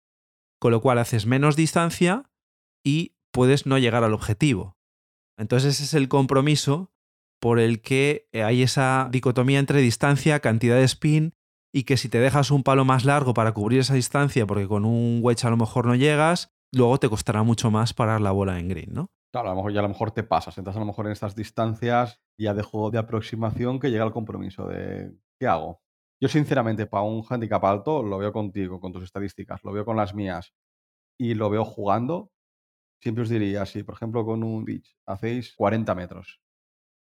con 0.59 0.71
lo 0.71 0.81
cual 0.81 0.99
haces 0.99 1.25
menos 1.25 1.55
distancia 1.55 2.31
y 2.83 3.15
puedes 3.31 3.65
no 3.65 3.77
llegar 3.77 4.03
al 4.03 4.13
objetivo. 4.13 4.77
Entonces 5.37 5.75
ese 5.75 5.83
es 5.83 5.93
el 5.93 6.07
compromiso 6.07 6.91
por 7.39 7.59
el 7.59 7.81
que 7.81 8.29
hay 8.33 8.61
esa 8.61 9.09
dicotomía 9.11 9.59
entre 9.59 9.81
distancia, 9.81 10.39
cantidad 10.39 10.75
de 10.75 10.83
spin 10.83 11.33
y 11.73 11.83
que 11.83 11.97
si 11.97 12.09
te 12.09 12.19
dejas 12.19 12.51
un 12.51 12.63
palo 12.63 12.85
más 12.85 13.05
largo 13.05 13.33
para 13.33 13.53
cubrir 13.53 13.79
esa 13.79 13.95
distancia 13.95 14.45
porque 14.45 14.67
con 14.67 14.85
un 14.85 15.19
wedge 15.23 15.45
a 15.45 15.49
lo 15.49 15.57
mejor 15.57 15.87
no 15.87 15.95
llegas, 15.95 16.53
luego 16.71 16.99
te 16.99 17.09
costará 17.09 17.43
mucho 17.43 17.71
más 17.71 17.93
parar 17.93 18.21
la 18.21 18.31
bola 18.31 18.59
en 18.59 18.67
green, 18.67 18.93
¿no? 18.93 19.09
Claro, 19.33 19.47
a 19.47 19.51
lo 19.51 19.57
mejor 19.57 19.73
ya 19.73 19.79
a 19.79 19.83
lo 19.83 19.89
mejor 19.89 20.11
te 20.11 20.23
pasas, 20.23 20.57
entras 20.57 20.75
a 20.75 20.79
lo 20.79 20.85
mejor 20.85 21.05
en 21.05 21.13
estas 21.13 21.35
distancias 21.35 22.21
ya 22.37 22.53
de 22.53 22.63
juego 22.63 22.91
de 22.91 22.99
aproximación 22.99 23.79
que 23.79 23.89
llega 23.89 24.03
al 24.03 24.11
compromiso 24.11 24.67
de 24.67 25.13
¿qué 25.39 25.47
hago? 25.47 25.81
Yo 26.21 26.27
sinceramente 26.27 26.85
para 26.85 27.03
un 27.03 27.23
handicap 27.27 27.63
alto 27.65 28.03
lo 28.03 28.17
veo 28.17 28.33
contigo, 28.33 28.79
con 28.79 28.91
tus 28.91 29.03
estadísticas, 29.03 29.63
lo 29.63 29.71
veo 29.71 29.85
con 29.85 29.97
las 29.97 30.13
mías 30.13 30.53
y 31.17 31.33
lo 31.33 31.49
veo 31.49 31.65
jugando 31.65 32.30
siempre 33.01 33.23
os 33.23 33.29
diría, 33.29 33.65
si 33.65 33.83
por 33.83 33.95
ejemplo 33.95 34.25
con 34.25 34.43
un 34.43 34.63
pitch 34.63 34.95
hacéis 35.05 35.55
40 35.55 35.95
metros 35.95 36.41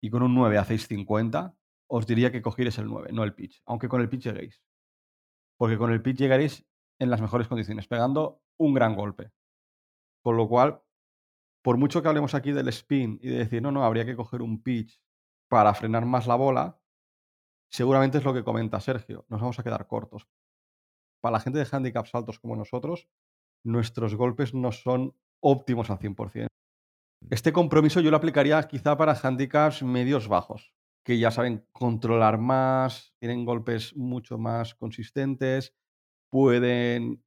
y 0.01 0.11
con 0.11 0.23
un 0.23 0.35
9 0.35 0.59
hacéis 0.59 0.87
50, 0.89 1.57
os 1.89 2.07
diría 2.07 2.33
que 2.33 2.43
cogierais 2.43 2.79
el 2.79 2.87
9, 2.87 3.11
no 3.13 3.25
el 3.25 3.35
pitch, 3.35 3.63
aunque 3.67 3.89
con 3.89 4.01
el 4.01 4.09
pitch 4.09 4.25
lleguéis. 4.25 4.63
Porque 5.57 5.79
con 5.79 5.93
el 5.93 6.03
pitch 6.03 6.19
llegaréis 6.19 6.67
en 6.99 7.11
las 7.11 7.21
mejores 7.21 7.49
condiciones, 7.49 7.87
pegando 7.87 8.43
un 8.59 8.75
gran 8.75 8.95
golpe. 8.95 9.31
Con 10.23 10.37
lo 10.37 10.49
cual, 10.49 10.83
por 11.63 11.77
mucho 11.79 12.03
que 12.03 12.09
hablemos 12.09 12.35
aquí 12.35 12.53
del 12.53 12.69
spin 12.69 13.19
y 13.23 13.29
de 13.29 13.39
decir, 13.39 13.63
no, 13.63 13.71
no, 13.71 13.85
habría 13.85 14.05
que 14.05 14.17
coger 14.17 14.43
un 14.43 14.63
pitch 14.63 15.01
para 15.49 15.73
frenar 15.75 16.05
más 16.05 16.27
la 16.27 16.35
bola, 16.35 16.81
seguramente 17.71 18.19
es 18.19 18.25
lo 18.25 18.35
que 18.35 18.45
comenta 18.45 18.81
Sergio, 18.81 19.25
nos 19.29 19.41
vamos 19.41 19.59
a 19.59 19.63
quedar 19.63 19.87
cortos. 19.87 20.29
Para 21.21 21.35
la 21.35 21.41
gente 21.41 21.59
de 21.59 21.69
handicaps 21.71 22.15
altos 22.15 22.39
como 22.39 22.57
nosotros, 22.57 23.09
nuestros 23.65 24.15
golpes 24.15 24.53
no 24.55 24.73
son 24.73 25.17
óptimos 25.41 25.91
al 25.91 25.99
100%. 25.99 26.47
Este 27.31 27.53
compromiso 27.53 28.01
yo 28.01 28.11
lo 28.11 28.17
aplicaría 28.17 28.63
quizá 28.65 28.97
para 28.97 29.19
handicaps 29.21 29.83
medios 29.83 30.29
bajos, 30.29 30.73
que 31.05 31.19
ya 31.19 31.31
saben 31.31 31.67
controlar 31.73 32.39
más, 32.39 33.15
tienen 33.19 33.45
golpes 33.45 33.97
mucho 33.97 34.39
más 34.39 34.75
consistentes, 34.75 35.75
pueden 36.31 37.23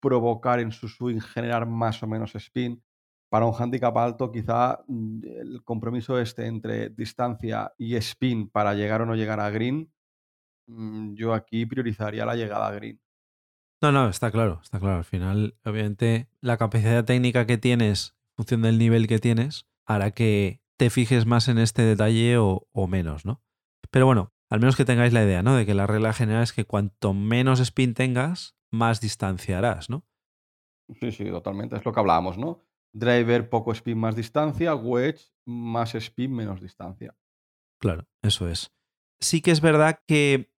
provocar 0.00 0.60
en 0.60 0.72
su 0.72 0.88
swing 0.88 1.20
generar 1.20 1.66
más 1.66 2.02
o 2.02 2.06
menos 2.06 2.34
spin. 2.34 2.82
Para 3.28 3.46
un 3.46 3.54
handicap 3.54 3.96
alto, 3.96 4.32
quizá 4.32 4.80
mm, 4.86 5.20
el 5.24 5.64
compromiso 5.64 6.18
este 6.18 6.46
entre 6.46 6.88
distancia 6.90 7.72
y 7.76 7.94
spin 7.96 8.48
para 8.48 8.74
llegar 8.74 9.02
o 9.02 9.06
no 9.06 9.14
llegar 9.14 9.40
a 9.40 9.50
green, 9.50 9.92
mm, 10.66 11.14
yo 11.14 11.34
aquí 11.34 11.66
priorizaría 11.66 12.24
la 12.26 12.36
llegada 12.36 12.68
a 12.68 12.72
green. 12.72 13.00
No, 13.80 13.92
no, 13.92 14.08
está 14.08 14.30
claro, 14.30 14.60
está 14.62 14.80
claro. 14.80 14.98
Al 14.98 15.04
final, 15.04 15.56
obviamente, 15.64 16.28
la 16.40 16.56
capacidad 16.56 17.04
técnica 17.04 17.46
que 17.46 17.58
tienes, 17.58 18.16
en 18.30 18.36
función 18.36 18.62
del 18.62 18.78
nivel 18.78 19.06
que 19.06 19.18
tienes, 19.18 19.68
hará 19.86 20.10
que 20.10 20.60
te 20.76 20.90
fijes 20.90 21.26
más 21.26 21.48
en 21.48 21.58
este 21.58 21.82
detalle 21.82 22.36
o, 22.38 22.86
menos, 22.88 23.24
¿no? 23.24 23.42
Pero 23.90 24.06
bueno, 24.06 24.32
al 24.50 24.60
menos 24.60 24.76
que 24.76 24.84
tengáis 24.84 25.12
la 25.12 25.24
idea, 25.24 25.42
¿no? 25.42 25.54
De 25.54 25.64
que 25.64 25.74
la 25.74 25.86
regla 25.86 26.12
general 26.12 26.42
es 26.42 26.52
que 26.52 26.64
cuanto 26.64 27.14
menos 27.14 27.60
spin 27.60 27.94
tengas, 27.94 28.56
más 28.70 29.00
distancia 29.00 29.58
harás, 29.58 29.90
¿no? 29.90 30.04
Sí, 31.00 31.12
sí, 31.12 31.24
totalmente. 31.26 31.76
Es 31.76 31.84
lo 31.84 31.92
que 31.92 32.00
hablábamos, 32.00 32.38
¿no? 32.38 32.64
Driver, 32.92 33.48
poco 33.48 33.72
spin, 33.72 33.98
más 33.98 34.16
distancia. 34.16 34.74
Wedge, 34.74 35.32
más 35.46 35.94
spin, 35.94 36.34
menos 36.34 36.60
distancia. 36.60 37.16
Claro, 37.80 38.08
eso 38.22 38.48
es. 38.48 38.72
Sí 39.20 39.40
que 39.40 39.50
es 39.50 39.60
verdad 39.60 40.00
que 40.06 40.52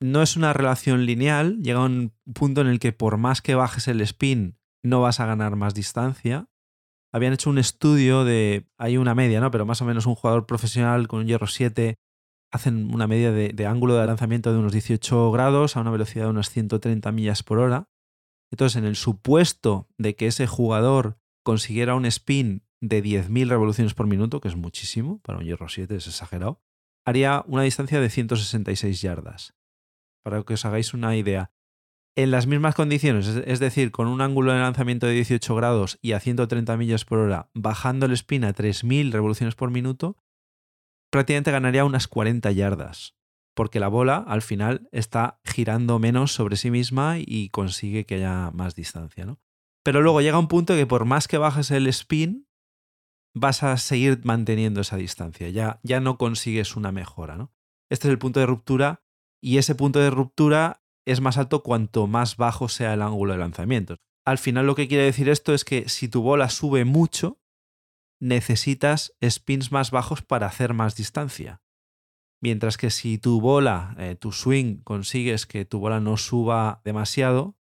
no 0.00 0.22
es 0.22 0.36
una 0.36 0.52
relación 0.52 1.04
lineal, 1.04 1.58
llega 1.62 1.84
un 1.84 2.14
punto 2.34 2.62
en 2.62 2.66
el 2.68 2.78
que 2.78 2.92
por 2.92 3.18
más 3.18 3.42
que 3.42 3.54
bajes 3.54 3.86
el 3.86 4.00
spin 4.00 4.58
no 4.82 5.02
vas 5.02 5.20
a 5.20 5.26
ganar 5.26 5.56
más 5.56 5.74
distancia. 5.74 6.48
Habían 7.12 7.34
hecho 7.34 7.50
un 7.50 7.58
estudio 7.58 8.24
de, 8.24 8.68
hay 8.78 8.96
una 8.96 9.14
media, 9.14 9.40
¿no? 9.40 9.50
Pero 9.50 9.66
más 9.66 9.82
o 9.82 9.84
menos 9.84 10.06
un 10.06 10.14
jugador 10.14 10.46
profesional 10.46 11.06
con 11.06 11.20
un 11.20 11.26
hierro 11.26 11.46
7 11.46 11.96
hacen 12.52 12.92
una 12.92 13.06
media 13.06 13.30
de, 13.30 13.66
ángulo 13.66 13.94
de 13.94 14.06
lanzamiento 14.06 14.52
de 14.52 14.58
unos 14.58 14.72
18 14.72 15.30
grados 15.30 15.76
a 15.76 15.80
una 15.80 15.90
velocidad 15.90 16.24
de 16.24 16.30
unas 16.30 16.50
130 16.50 17.12
millas 17.12 17.42
por 17.42 17.58
hora. 17.58 17.88
Entonces, 18.50 18.76
en 18.76 18.84
el 18.84 18.96
supuesto 18.96 19.88
de 19.98 20.16
que 20.16 20.26
ese 20.26 20.46
jugador 20.46 21.18
consiguiera 21.44 21.94
un 21.94 22.06
spin 22.06 22.64
de 22.80 23.02
10.000 23.02 23.48
revoluciones 23.48 23.94
por 23.94 24.06
minuto, 24.06 24.40
que 24.40 24.48
es 24.48 24.56
muchísimo, 24.56 25.20
para 25.20 25.38
un 25.38 25.44
hierro 25.44 25.68
7 25.68 25.94
es 25.94 26.06
exagerado, 26.06 26.60
haría 27.04 27.44
una 27.46 27.62
distancia 27.62 28.00
de 28.00 28.10
166 28.10 29.00
yardas. 29.00 29.54
Para 30.22 30.42
que 30.42 30.54
os 30.54 30.64
hagáis 30.64 30.94
una 30.94 31.16
idea, 31.16 31.52
en 32.16 32.30
las 32.30 32.46
mismas 32.46 32.74
condiciones, 32.74 33.26
es 33.26 33.60
decir, 33.60 33.92
con 33.92 34.08
un 34.08 34.20
ángulo 34.20 34.52
de 34.52 34.58
lanzamiento 34.58 35.06
de 35.06 35.12
18 35.12 35.54
grados 35.54 35.98
y 36.02 36.12
a 36.12 36.20
130 36.20 36.76
millas 36.76 37.04
por 37.04 37.18
hora, 37.18 37.50
bajando 37.54 38.06
el 38.06 38.12
spin 38.12 38.44
a 38.44 38.52
3.000 38.52 39.12
revoluciones 39.12 39.54
por 39.54 39.70
minuto, 39.70 40.16
prácticamente 41.10 41.52
ganaría 41.52 41.84
unas 41.84 42.08
40 42.08 42.50
yardas, 42.52 43.16
porque 43.54 43.80
la 43.80 43.88
bola 43.88 44.16
al 44.16 44.42
final 44.42 44.88
está 44.92 45.40
girando 45.44 45.98
menos 45.98 46.32
sobre 46.32 46.56
sí 46.56 46.70
misma 46.70 47.16
y 47.18 47.48
consigue 47.50 48.04
que 48.06 48.16
haya 48.16 48.50
más 48.50 48.74
distancia. 48.74 49.24
¿no? 49.24 49.38
Pero 49.84 50.02
luego 50.02 50.20
llega 50.20 50.38
un 50.38 50.48
punto 50.48 50.74
que 50.74 50.86
por 50.86 51.04
más 51.04 51.28
que 51.28 51.38
bajes 51.38 51.70
el 51.70 51.86
spin, 51.86 52.48
vas 53.34 53.62
a 53.62 53.76
seguir 53.76 54.20
manteniendo 54.24 54.80
esa 54.80 54.96
distancia, 54.96 55.48
ya, 55.50 55.78
ya 55.84 56.00
no 56.00 56.18
consigues 56.18 56.74
una 56.74 56.90
mejora. 56.90 57.36
¿no? 57.36 57.52
Este 57.88 58.08
es 58.08 58.12
el 58.12 58.18
punto 58.18 58.40
de 58.40 58.46
ruptura 58.46 59.04
y 59.40 59.58
ese 59.58 59.74
punto 59.74 59.98
de 59.98 60.10
ruptura 60.10 60.82
es 61.06 61.20
más 61.20 61.38
alto 61.38 61.62
cuanto 61.62 62.06
más 62.06 62.36
bajo 62.36 62.68
sea 62.68 62.94
el 62.94 63.02
ángulo 63.02 63.32
de 63.32 63.38
lanzamiento. 63.38 63.96
Al 64.24 64.38
final 64.38 64.66
lo 64.66 64.74
que 64.74 64.86
quiere 64.86 65.04
decir 65.04 65.28
esto 65.28 65.54
es 65.54 65.64
que 65.64 65.88
si 65.88 66.08
tu 66.08 66.22
bola 66.22 66.50
sube 66.50 66.84
mucho, 66.84 67.40
necesitas 68.20 69.14
spins 69.22 69.72
más 69.72 69.90
bajos 69.90 70.22
para 70.22 70.46
hacer 70.46 70.74
más 70.74 70.94
distancia. 70.94 71.62
Mientras 72.42 72.76
que 72.76 72.90
si 72.90 73.18
tu 73.18 73.40
bola, 73.40 73.94
eh, 73.98 74.14
tu 74.14 74.32
swing, 74.32 74.82
consigues 74.82 75.46
que 75.46 75.64
tu 75.64 75.78
bola 75.78 76.00
no 76.00 76.16
suba 76.16 76.80
demasiado, 76.84 77.56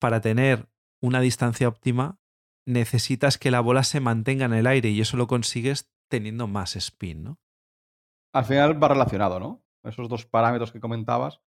para 0.00 0.20
tener 0.20 0.68
una 1.00 1.20
distancia 1.20 1.68
óptima, 1.68 2.20
necesitas 2.66 3.38
que 3.38 3.50
la 3.50 3.60
bola 3.60 3.84
se 3.84 4.00
mantenga 4.00 4.46
en 4.46 4.52
el 4.52 4.66
aire 4.66 4.90
y 4.90 5.00
eso 5.00 5.16
lo 5.16 5.26
consigues 5.26 5.90
teniendo 6.08 6.46
más 6.46 6.76
spin, 6.76 7.22
¿no? 7.22 7.40
Al 8.32 8.44
final 8.44 8.82
va 8.82 8.88
relacionado, 8.88 9.40
¿no? 9.40 9.64
Esos 9.84 10.08
dos 10.08 10.26
parámetros 10.26 10.72
que 10.72 10.80
comentabas 10.80 11.40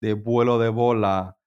de 0.00 0.14
vuelo 0.14 0.58
de 0.58 0.68
bola 0.68 1.38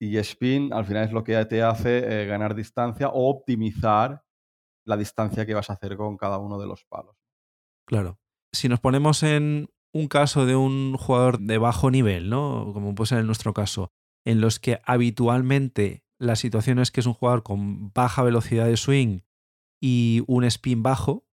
y 0.00 0.16
spin, 0.18 0.72
al 0.72 0.84
final 0.84 1.04
es 1.04 1.12
lo 1.12 1.24
que 1.24 1.42
te 1.46 1.62
hace 1.62 2.22
eh, 2.22 2.26
ganar 2.26 2.54
distancia 2.54 3.08
o 3.08 3.30
optimizar 3.30 4.24
la 4.86 4.96
distancia 4.96 5.46
que 5.46 5.54
vas 5.54 5.70
a 5.70 5.74
hacer 5.74 5.96
con 5.96 6.16
cada 6.16 6.38
uno 6.38 6.58
de 6.58 6.66
los 6.66 6.84
palos. 6.84 7.16
Claro. 7.86 8.18
Si 8.52 8.68
nos 8.68 8.80
ponemos 8.80 9.22
en 9.22 9.68
un 9.92 10.08
caso 10.08 10.46
de 10.46 10.56
un 10.56 10.96
jugador 10.96 11.40
de 11.40 11.58
bajo 11.58 11.90
nivel, 11.90 12.28
¿no? 12.28 12.70
Como 12.72 12.94
puede 12.94 13.08
ser 13.08 13.18
en 13.18 13.26
nuestro 13.26 13.54
caso, 13.54 13.90
en 14.24 14.40
los 14.40 14.60
que 14.60 14.80
habitualmente 14.84 16.04
la 16.18 16.36
situación 16.36 16.78
es 16.78 16.90
que 16.90 17.00
es 17.00 17.06
un 17.06 17.14
jugador 17.14 17.42
con 17.42 17.92
baja 17.92 18.22
velocidad 18.22 18.66
de 18.66 18.76
swing 18.76 19.20
y 19.80 20.22
un 20.26 20.44
spin 20.44 20.82
bajo, 20.82 21.26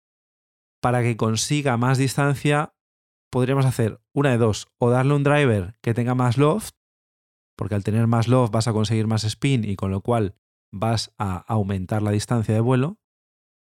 para 0.80 1.02
que 1.02 1.16
consiga 1.16 1.76
más 1.76 1.98
distancia, 1.98 2.71
podríamos 3.32 3.64
hacer 3.64 3.98
una 4.12 4.30
de 4.30 4.38
dos, 4.38 4.68
o 4.78 4.90
darle 4.90 5.14
un 5.14 5.24
driver 5.24 5.74
que 5.80 5.94
tenga 5.94 6.14
más 6.14 6.36
loft, 6.36 6.74
porque 7.56 7.74
al 7.74 7.82
tener 7.82 8.06
más 8.06 8.28
loft 8.28 8.52
vas 8.52 8.68
a 8.68 8.72
conseguir 8.72 9.06
más 9.06 9.24
spin 9.24 9.64
y 9.64 9.74
con 9.74 9.90
lo 9.90 10.02
cual 10.02 10.36
vas 10.70 11.14
a 11.18 11.38
aumentar 11.38 12.02
la 12.02 12.10
distancia 12.10 12.54
de 12.54 12.60
vuelo, 12.60 12.98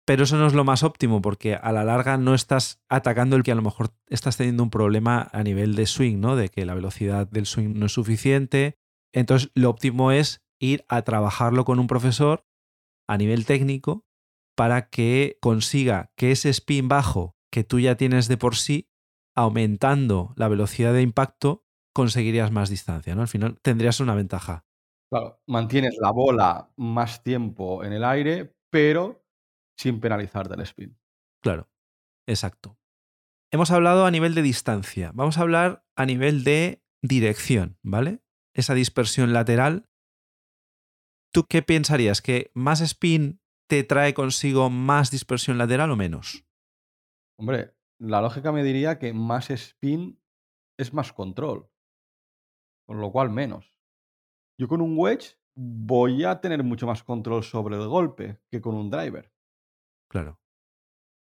pero 0.07 0.25
eso 0.25 0.37
no 0.37 0.47
es 0.47 0.53
lo 0.53 0.65
más 0.65 0.83
óptimo 0.83 1.21
porque 1.23 1.55
a 1.55 1.73
la 1.73 1.85
larga 1.85 2.19
no 2.19 2.35
estás 2.35 2.81
atacando 2.89 3.35
el 3.35 3.43
que 3.43 3.51
a 3.51 3.57
lo 3.57 3.63
mejor 3.63 3.91
estás 4.09 4.37
teniendo 4.37 4.63
un 4.63 4.71
problema 4.71 5.29
a 5.33 5.43
nivel 5.43 5.75
de 5.75 5.87
swing, 5.87 6.21
¿no? 6.21 6.37
De 6.37 6.49
que 6.49 6.65
la 6.65 6.75
velocidad 6.75 7.27
del 7.27 7.47
swing 7.47 7.75
no 7.75 7.87
es 7.87 7.93
suficiente. 7.93 8.79
Entonces, 9.13 9.51
lo 9.55 9.71
óptimo 9.71 10.13
es 10.13 10.45
ir 10.61 10.85
a 10.89 11.03
trabajarlo 11.03 11.65
con 11.65 11.81
un 11.81 11.89
profesor 11.89 12.47
a 13.09 13.17
nivel 13.17 13.47
técnico 13.47 14.05
para 14.55 14.89
que 14.91 15.39
consiga 15.41 16.13
que 16.17 16.31
ese 16.31 16.51
spin 16.51 16.89
bajo 16.89 17.37
que 17.51 17.65
tú 17.65 17.81
ya 17.81 17.97
tienes 17.97 18.29
de 18.29 18.37
por 18.37 18.55
sí 18.55 18.89
aumentando 19.37 20.33
la 20.37 20.49
velocidad 20.49 20.93
de 20.93 21.03
impacto, 21.03 21.65
conseguirías 21.95 22.51
más 22.51 22.71
distancia, 22.71 23.15
¿no? 23.15 23.23
Al 23.23 23.29
final 23.29 23.61
tendrías 23.61 24.01
una 24.01 24.15
ventaja. 24.15 24.65
Claro, 25.11 25.41
mantienes 25.47 25.97
la 26.01 26.11
bola 26.11 26.73
más 26.77 27.23
tiempo 27.23 27.85
en 27.85 27.93
el 27.93 28.03
aire, 28.03 28.57
pero 28.71 29.25
sin 29.79 30.01
penalizar 30.01 30.49
del 30.49 30.63
spin. 30.63 30.99
Claro, 31.43 31.71
exacto. 32.27 32.79
Hemos 33.53 33.71
hablado 33.71 34.07
a 34.07 34.11
nivel 34.11 34.35
de 34.35 34.43
distancia, 34.43 35.13
vamos 35.15 35.39
a 35.39 35.43
hablar 35.43 35.87
a 35.97 36.07
nivel 36.07 36.43
de 36.43 36.83
dirección, 37.03 37.79
¿vale? 37.83 38.23
Esa 38.55 38.75
dispersión 38.75 39.33
lateral. 39.33 39.89
¿Tú 41.33 41.45
qué 41.45 41.63
pensarías? 41.63 42.23
¿Que 42.23 42.51
más 42.55 42.81
spin 42.81 43.41
te 43.69 43.85
trae 43.85 44.15
consigo 44.15 44.71
más 44.71 45.11
dispersión 45.11 45.59
lateral 45.59 45.91
o 45.91 45.97
menos? 45.97 46.45
Hombre, 47.39 47.76
la 47.99 48.21
lógica 48.21 48.53
me 48.53 48.63
diría 48.63 48.99
que 48.99 49.13
más 49.13 49.51
spin 49.51 50.21
es 50.79 50.93
más 50.93 51.13
control, 51.13 51.71
con 52.87 53.01
lo 53.01 53.11
cual 53.11 53.31
menos. 53.31 53.75
Yo 54.59 54.69
con 54.69 54.81
un 54.81 54.99
wedge 54.99 55.39
voy 55.55 56.25
a 56.25 56.41
tener 56.41 56.63
mucho 56.63 56.87
más 56.87 57.03
control 57.03 57.43
sobre 57.45 57.77
el 57.77 57.89
golpe 57.89 58.41
que 58.51 58.61
con 58.61 58.75
un 58.75 58.91
driver. 58.91 59.33
Claro. 60.11 60.39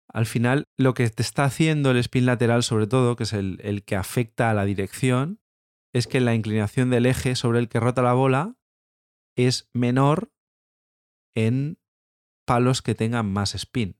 Al 0.08 0.26
final, 0.26 0.64
lo 0.78 0.94
que 0.94 1.08
te 1.08 1.22
está 1.22 1.44
haciendo 1.44 1.90
el 1.90 1.96
spin 1.98 2.26
lateral, 2.26 2.62
sobre 2.62 2.86
todo, 2.86 3.16
que 3.16 3.24
es 3.24 3.32
el, 3.32 3.58
el 3.62 3.84
que 3.84 3.96
afecta 3.96 4.50
a 4.50 4.54
la 4.54 4.64
dirección, 4.64 5.40
es 5.92 6.06
que 6.06 6.20
la 6.20 6.34
inclinación 6.34 6.90
del 6.90 7.06
eje 7.06 7.36
sobre 7.36 7.58
el 7.58 7.68
que 7.68 7.80
rota 7.80 8.02
la 8.02 8.12
bola 8.12 8.56
es 9.36 9.68
menor 9.72 10.32
en 11.34 11.78
palos 12.46 12.82
que 12.82 12.94
tengan 12.94 13.32
más 13.32 13.54
spin 13.54 13.96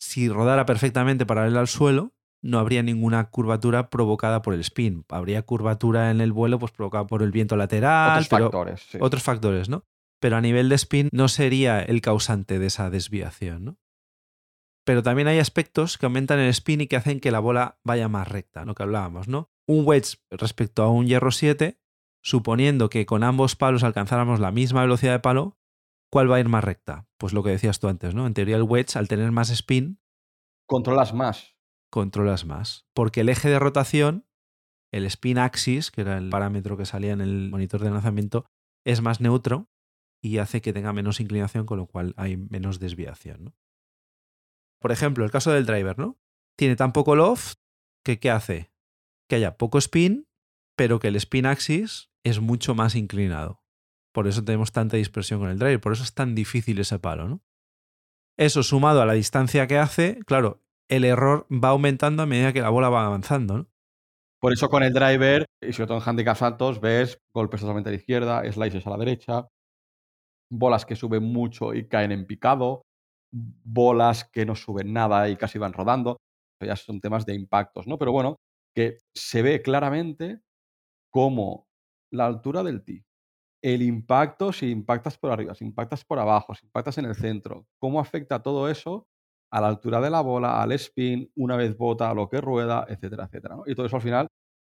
si 0.00 0.28
rodara 0.28 0.66
perfectamente 0.66 1.26
paralela 1.26 1.60
al 1.60 1.68
suelo, 1.68 2.14
no 2.42 2.58
habría 2.58 2.82
ninguna 2.82 3.28
curvatura 3.30 3.90
provocada 3.90 4.40
por 4.42 4.54
el 4.54 4.60
spin. 4.60 5.04
Habría 5.10 5.42
curvatura 5.42 6.10
en 6.10 6.20
el 6.20 6.32
vuelo 6.32 6.58
pues 6.58 6.72
provocada 6.72 7.06
por 7.06 7.22
el 7.22 7.30
viento 7.30 7.56
lateral. 7.56 8.22
Otros 8.22 8.28
factores. 8.28 8.80
Sí. 8.90 8.98
Otros 9.00 9.22
factores, 9.22 9.68
¿no? 9.68 9.84
Pero 10.20 10.36
a 10.36 10.40
nivel 10.40 10.68
de 10.68 10.74
spin 10.76 11.08
no 11.12 11.28
sería 11.28 11.82
el 11.82 12.00
causante 12.00 12.58
de 12.58 12.66
esa 12.66 12.90
desviación, 12.90 13.64
¿no? 13.64 13.78
Pero 14.84 15.02
también 15.02 15.28
hay 15.28 15.38
aspectos 15.38 15.98
que 15.98 16.06
aumentan 16.06 16.38
el 16.38 16.48
spin 16.48 16.80
y 16.80 16.86
que 16.86 16.96
hacen 16.96 17.20
que 17.20 17.30
la 17.30 17.40
bola 17.40 17.78
vaya 17.84 18.08
más 18.08 18.26
recta, 18.26 18.64
lo 18.64 18.74
que 18.74 18.82
hablábamos, 18.82 19.28
¿no? 19.28 19.50
Un 19.66 19.86
wedge 19.86 20.16
respecto 20.30 20.82
a 20.82 20.90
un 20.90 21.06
hierro 21.06 21.30
7, 21.30 21.78
suponiendo 22.22 22.88
que 22.88 23.04
con 23.04 23.22
ambos 23.22 23.54
palos 23.54 23.84
alcanzáramos 23.84 24.40
la 24.40 24.50
misma 24.50 24.80
velocidad 24.80 25.12
de 25.12 25.20
palo, 25.20 25.58
¿cuál 26.10 26.30
va 26.30 26.36
a 26.36 26.40
ir 26.40 26.48
más 26.48 26.64
recta? 26.64 27.08
Pues 27.18 27.32
lo 27.32 27.42
que 27.42 27.50
decías 27.50 27.80
tú 27.80 27.88
antes, 27.88 28.14
¿no? 28.14 28.26
En 28.26 28.34
teoría 28.34 28.56
el 28.56 28.64
wedge, 28.64 28.96
al 28.96 29.08
tener 29.08 29.30
más 29.32 29.50
spin... 29.50 30.00
Controlas 30.66 31.14
más. 31.14 31.56
Controlas 31.90 32.44
más. 32.44 32.86
Porque 32.94 33.22
el 33.22 33.28
eje 33.28 33.48
de 33.48 33.58
rotación, 33.58 34.26
el 34.92 35.04
spin 35.06 35.38
axis, 35.38 35.90
que 35.90 36.02
era 36.02 36.18
el 36.18 36.30
parámetro 36.30 36.76
que 36.76 36.86
salía 36.86 37.12
en 37.12 37.20
el 37.20 37.50
monitor 37.50 37.80
de 37.80 37.90
lanzamiento, 37.90 38.46
es 38.84 39.00
más 39.00 39.20
neutro 39.20 39.68
y 40.22 40.38
hace 40.38 40.60
que 40.60 40.72
tenga 40.72 40.92
menos 40.92 41.20
inclinación, 41.20 41.66
con 41.66 41.78
lo 41.78 41.86
cual 41.86 42.14
hay 42.16 42.36
menos 42.36 42.78
desviación, 42.78 43.44
¿no? 43.44 43.54
Por 44.80 44.92
ejemplo, 44.92 45.24
el 45.24 45.30
caso 45.30 45.50
del 45.52 45.66
driver, 45.66 45.98
¿no? 45.98 46.18
Tiene 46.56 46.76
tan 46.76 46.92
poco 46.92 47.14
loft 47.14 47.54
que 48.04 48.18
¿qué 48.18 48.30
hace? 48.30 48.72
Que 49.28 49.36
haya 49.36 49.58
poco 49.58 49.78
spin, 49.78 50.28
pero 50.76 50.98
que 50.98 51.08
el 51.08 51.16
spin 51.16 51.46
axis 51.46 52.10
es 52.24 52.40
mucho 52.40 52.74
más 52.74 52.94
inclinado. 52.94 53.59
Por 54.12 54.26
eso 54.26 54.44
tenemos 54.44 54.72
tanta 54.72 54.96
dispersión 54.96 55.40
con 55.40 55.50
el 55.50 55.58
driver, 55.58 55.80
por 55.80 55.92
eso 55.92 56.02
es 56.02 56.14
tan 56.14 56.34
difícil 56.34 56.78
ese 56.80 56.98
palo, 56.98 57.28
¿no? 57.28 57.40
Eso 58.38 58.62
sumado 58.62 59.02
a 59.02 59.06
la 59.06 59.12
distancia 59.12 59.66
que 59.66 59.78
hace, 59.78 60.18
claro, 60.26 60.62
el 60.88 61.04
error 61.04 61.46
va 61.52 61.68
aumentando 61.68 62.22
a 62.22 62.26
medida 62.26 62.52
que 62.52 62.62
la 62.62 62.70
bola 62.70 62.88
va 62.88 63.06
avanzando, 63.06 63.58
¿no? 63.58 63.70
Por 64.40 64.52
eso 64.52 64.68
con 64.70 64.82
el 64.82 64.94
driver, 64.94 65.44
y 65.62 65.72
sobre 65.72 65.88
todo 65.88 65.98
en 65.98 66.08
handicaps 66.08 66.42
altos, 66.42 66.80
ves 66.80 67.18
golpes 67.34 67.60
totalmente 67.60 67.90
a 67.90 67.92
la 67.92 67.98
izquierda, 67.98 68.50
slices 68.50 68.86
a 68.86 68.90
la 68.90 68.96
derecha, 68.96 69.48
bolas 70.50 70.86
que 70.86 70.96
suben 70.96 71.22
mucho 71.22 71.74
y 71.74 71.86
caen 71.86 72.12
en 72.12 72.26
picado, 72.26 72.82
bolas 73.32 74.24
que 74.24 74.46
no 74.46 74.56
suben 74.56 74.92
nada 74.92 75.28
y 75.28 75.36
casi 75.36 75.58
van 75.58 75.72
rodando. 75.72 76.16
Ya 76.62 76.76
son 76.76 77.00
temas 77.00 77.24
de 77.24 77.34
impactos, 77.34 77.86
¿no? 77.86 77.98
Pero 77.98 78.12
bueno, 78.12 78.36
que 78.74 78.98
se 79.14 79.42
ve 79.42 79.62
claramente 79.62 80.40
cómo 81.12 81.66
la 82.12 82.26
altura 82.26 82.62
del 82.62 82.84
tee, 82.84 83.04
el 83.62 83.82
impacto, 83.82 84.52
si 84.52 84.70
impactas 84.70 85.18
por 85.18 85.30
arriba, 85.30 85.54
si 85.54 85.64
impactas 85.64 86.04
por 86.04 86.18
abajo, 86.18 86.54
si 86.54 86.66
impactas 86.66 86.98
en 86.98 87.04
el 87.06 87.14
centro, 87.14 87.66
cómo 87.78 88.00
afecta 88.00 88.42
todo 88.42 88.68
eso 88.68 89.06
a 89.52 89.60
la 89.60 89.68
altura 89.68 90.00
de 90.00 90.10
la 90.10 90.20
bola, 90.20 90.62
al 90.62 90.72
spin, 90.72 91.30
una 91.36 91.56
vez 91.56 91.76
bota, 91.76 92.12
lo 92.14 92.28
que 92.28 92.40
rueda, 92.40 92.86
etcétera, 92.88 93.24
etcétera. 93.24 93.56
Y 93.66 93.74
todo 93.74 93.86
eso 93.86 93.96
al 93.96 94.02
final 94.02 94.26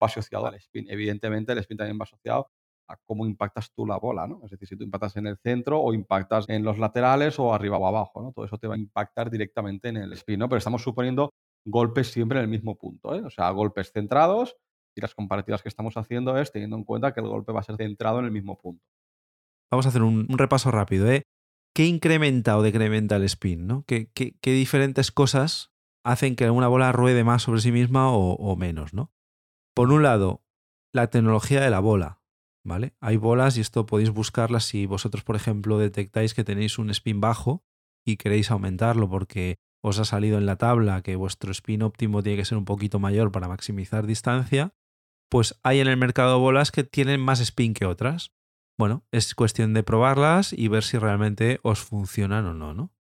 va 0.02 0.08
asociado 0.08 0.48
al 0.48 0.56
spin. 0.56 0.88
Evidentemente, 0.90 1.54
el 1.54 1.60
spin 1.60 1.78
también 1.78 2.00
va 2.00 2.04
asociado 2.04 2.50
a 2.90 2.98
cómo 3.06 3.26
impactas 3.26 3.72
tú 3.74 3.86
la 3.86 3.98
bola, 3.98 4.28
¿no? 4.28 4.42
Es 4.44 4.52
decir, 4.52 4.68
si 4.68 4.76
tú 4.76 4.84
impactas 4.84 5.16
en 5.16 5.28
el 5.28 5.38
centro 5.38 5.80
o 5.80 5.94
impactas 5.94 6.50
en 6.50 6.64
los 6.64 6.78
laterales 6.80 7.40
o 7.40 7.54
arriba 7.54 7.78
o 7.78 7.88
abajo, 7.88 8.22
¿no? 8.22 8.34
Todo 8.34 8.46
eso 8.46 8.58
te 8.58 8.68
va 8.68 8.76
a 8.76 8.78
impactar 8.78 9.30
directamente 9.30 9.90
en 9.90 9.98
el 9.98 10.14
spin, 10.14 10.40
¿no? 10.40 10.50
Pero 10.50 10.58
estamos 10.58 10.82
suponiendo 10.82 11.30
golpes 11.66 12.12
siempre 12.12 12.40
en 12.40 12.44
el 12.46 12.50
mismo 12.50 12.76
punto, 12.76 13.16
¿eh? 13.16 13.24
O 13.24 13.30
sea, 13.30 13.50
golpes 13.52 13.92
centrados 13.92 14.58
y 14.96 15.02
las 15.02 15.16
comparativas 15.16 15.62
que 15.62 15.70
estamos 15.70 15.98
haciendo 15.98 16.38
es 16.38 16.52
teniendo 16.52 16.76
en 16.76 16.84
cuenta 16.84 17.14
que 17.14 17.22
el 17.22 17.28
golpe 17.28 17.52
va 17.52 17.60
a 17.60 17.64
ser 17.64 17.78
centrado 17.78 18.20
en 18.20 18.26
el 18.26 18.32
mismo 18.32 18.58
punto. 18.58 18.84
Vamos 19.72 19.86
a 19.86 19.90
hacer 19.90 20.04
un, 20.04 20.28
repaso 20.30 20.72
rápido, 20.72 21.10
¿eh? 21.10 21.24
¿qué 21.74 21.86
incrementa 21.86 22.58
o 22.58 22.62
decrementa 22.62 23.16
el 23.16 23.24
spin? 23.24 23.66
¿no? 23.66 23.84
¿Qué, 23.88 24.12
qué, 24.14 24.38
qué 24.40 24.52
diferentes 24.52 25.12
cosas 25.12 25.72
hacen 26.04 26.36
que 26.36 26.50
una 26.50 26.68
bola 26.68 26.92
ruede 26.92 27.24
más 27.24 27.44
sobre 27.44 27.62
sí 27.62 27.72
misma 27.72 28.12
o, 28.12 28.34
o 28.34 28.56
menos? 28.56 28.94
¿no? 28.94 29.12
Por 29.74 29.92
un 29.92 30.04
lado, 30.04 30.44
la 30.94 31.08
tecnología 31.08 31.62
de 31.62 31.70
la 31.70 31.80
bola. 31.80 32.20
¿Vale? 32.66 32.94
Hay 33.02 33.18
bolas 33.18 33.58
y 33.58 33.62
esto 33.62 33.86
podéis 33.86 34.12
buscarlas 34.12 34.64
si 34.64 34.86
vosotros, 34.86 35.26
por 35.26 35.36
ejemplo, 35.36 35.78
detectáis 35.78 36.34
que 36.34 36.46
tenéis 36.46 36.80
un 36.80 36.90
spin 36.92 37.20
bajo 37.20 37.66
y 38.06 38.16
queréis 38.16 38.52
aumentarlo 38.52 39.10
porque 39.10 39.58
os 39.84 40.00
ha 40.00 40.06
salido 40.06 40.38
en 40.38 40.46
la 40.46 40.56
tabla 40.56 41.02
que 41.02 41.18
vuestro 41.18 41.52
spin 41.52 41.82
óptimo 41.82 42.24
tiene 42.24 42.38
que 42.38 42.46
ser 42.46 42.58
un 42.58 42.64
poquito 42.64 43.00
mayor 43.00 43.32
para 43.34 43.50
maximizar 43.50 44.08
distancia, 44.08 44.74
pues 45.34 45.60
hay 45.64 45.80
en 45.80 45.88
el 45.88 45.98
mercado 45.98 46.38
bolas 46.38 46.70
que 46.70 46.84
tienen 46.84 47.20
más 47.20 47.40
spin 47.40 47.74
que 47.74 47.88
otras. 47.88 48.32
Bueno, 48.78 49.04
es 49.12 49.34
cuestión 49.34 49.74
de 49.74 49.82
probarlas 49.82 50.54
y 50.54 50.68
ver 50.68 50.84
si 50.84 51.00
realmente 51.00 51.60
os 51.64 51.80
funcionan 51.80 52.46
o 52.46 52.54
no, 52.54 52.76
¿no? 52.76 52.94